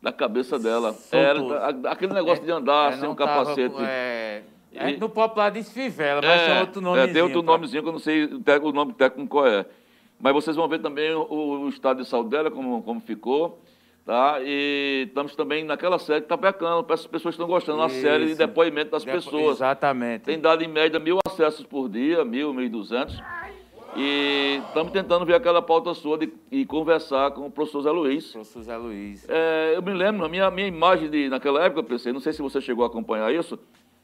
[0.01, 0.94] da cabeça dela.
[1.11, 3.74] Era, aquele negócio de andar É, sem um capacete.
[3.74, 4.43] Tava, é,
[4.73, 7.01] E- no popular diz fivela, mas tem outro nome.
[7.01, 9.66] é, tem outro nomezinho que eu não sei o nome técnico qual é.
[10.19, 13.59] Mas vocês vão ver também o, o estado de saúde dela, como, como ficou.
[14.11, 14.41] Tá?
[14.43, 16.85] E estamos também naquela série que está pecando.
[16.93, 19.59] As pessoas estão gostando da série de depoimento das pessoas.
[19.59, 20.24] Exatamente.
[20.24, 23.16] Tem dado em média mil acessos por dia, mil, mil e duzentos.
[23.95, 28.32] E estamos tentando ver aquela pauta sua de, e conversar com o professor Zé Luiz.
[28.32, 29.28] Professor Zé Luiz.
[29.28, 32.43] É, eu me lembro, a minha, minha imagem de, naquela época, pensei, não sei se
[32.43, 33.57] você chegou a acompanhar isso,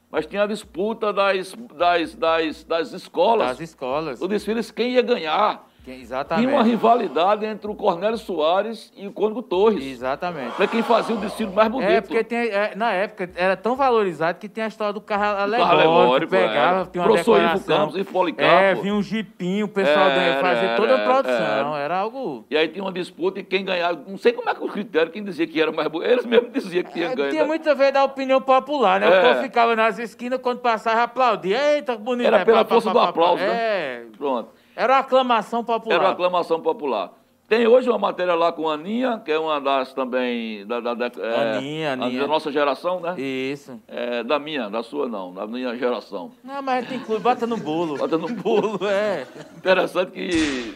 [0.09, 3.49] mas tinha a disputa das, das, das, das escolas.
[3.49, 4.23] Das escolas.
[4.23, 5.69] O desfile, quem ia ganhar.
[5.87, 6.47] Exatamente.
[6.47, 9.85] Tinha uma rivalidade entre o Cornélio Soares e o Cônigo Torres.
[9.85, 10.55] Exatamente.
[10.55, 11.89] Pra quem fazia o desfile mais bonito.
[11.91, 15.39] É, porque tem, é, na época era tão valorizado que tem a história do carro
[15.41, 15.75] alegórico.
[15.81, 16.87] alegórico, pegava, é.
[16.87, 17.77] tinha uma Professor Ivo decoração.
[17.79, 18.53] Campos, Ivo Policarpo.
[18.53, 21.77] É, vinha um jipinho, o pessoal ganha- fazia toda a produção.
[21.77, 21.97] era.
[21.97, 22.45] Algo...
[22.51, 25.11] E aí tinha uma disputa e quem ganhava, não sei como é que o critério,
[25.11, 27.31] quem dizia que era mais bonito, eles mesmos diziam que tinha É, ganho.
[27.31, 27.49] tinha né?
[27.49, 29.07] muita vez da opinião popular, né?
[29.07, 29.19] É.
[29.19, 31.75] O povo ficava nas esquinas, quando passava, aplaudia.
[31.75, 32.27] Eita, que bonito.
[32.27, 33.09] Era é, pela pá, força pá, do pá.
[33.11, 33.49] aplauso, né?
[33.49, 34.51] É, Pronto.
[34.77, 35.95] Era uma aclamação popular.
[35.97, 37.11] Era uma aclamação popular.
[37.49, 40.67] Tem hoje uma matéria lá com a Aninha, que é uma das também.
[40.67, 42.21] Da, da, da- é, Aninha, Aninha.
[42.23, 43.15] Da nossa geração, né?
[43.21, 43.81] Isso.
[43.87, 46.33] É, da minha, da sua não, da minha geração.
[46.43, 47.97] Não, mas gente inclui, bota no bolo.
[47.99, 48.81] Bota no bolo.
[48.89, 49.25] é.
[49.57, 50.75] Interessante que,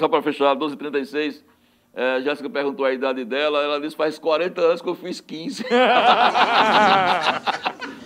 [0.00, 1.44] só para fechar, 12h36,
[1.94, 5.64] é, Jéssica perguntou a idade dela, ela disse faz 40 anos que eu fiz 15.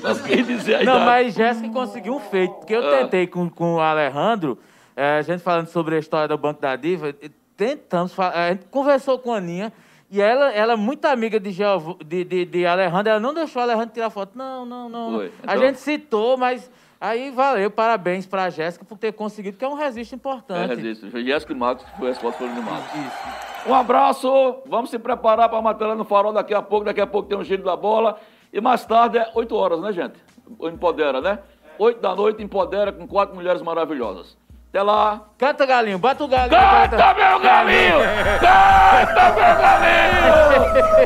[0.02, 1.04] Mas quem dizer a Não, idade?
[1.06, 2.98] mas Jéssica conseguiu um feito, porque eu Ah.
[2.98, 4.58] tentei com, com o Alejandro,
[4.96, 7.14] eh, a gente falando sobre a história do Banco da Diva,
[7.56, 9.72] tentamos, a gente conversou com a Aninha,
[10.10, 13.60] e ela, ela é muito amiga de, Geov- de, de, de Alejandro, ela não deixou
[13.60, 14.36] o Alejandro tirar foto.
[14.36, 15.12] Não, não, não.
[15.16, 15.32] Foi.
[15.46, 19.68] A Então- gente citou, mas aí valeu, parabéns pra Jéssica por ter conseguido, que é
[19.68, 20.76] um registro É, importante.
[20.76, 22.94] disse, foi Jéssica e Marcos, que foi a resposta foi de Marcos.
[22.94, 23.68] Isso.
[23.70, 26.84] Um abraço, vamos se preparar para a matéria no farol daqui a pouco.
[26.84, 28.20] Daqui a pouco tem um giro da bola.
[28.52, 30.14] E mais tarde é 8 horas, né, gente?
[30.60, 31.38] Empodera, né?
[31.78, 34.36] 8 da noite, Empodera com quatro mulheres maravilhosas.
[34.74, 35.20] Até lá.
[35.38, 36.00] Canta, galinho.
[36.00, 36.50] Bata o galinho.
[36.50, 37.14] Canta, canta.
[37.14, 37.98] meu galinho!
[38.40, 40.34] Canta, meu galinho!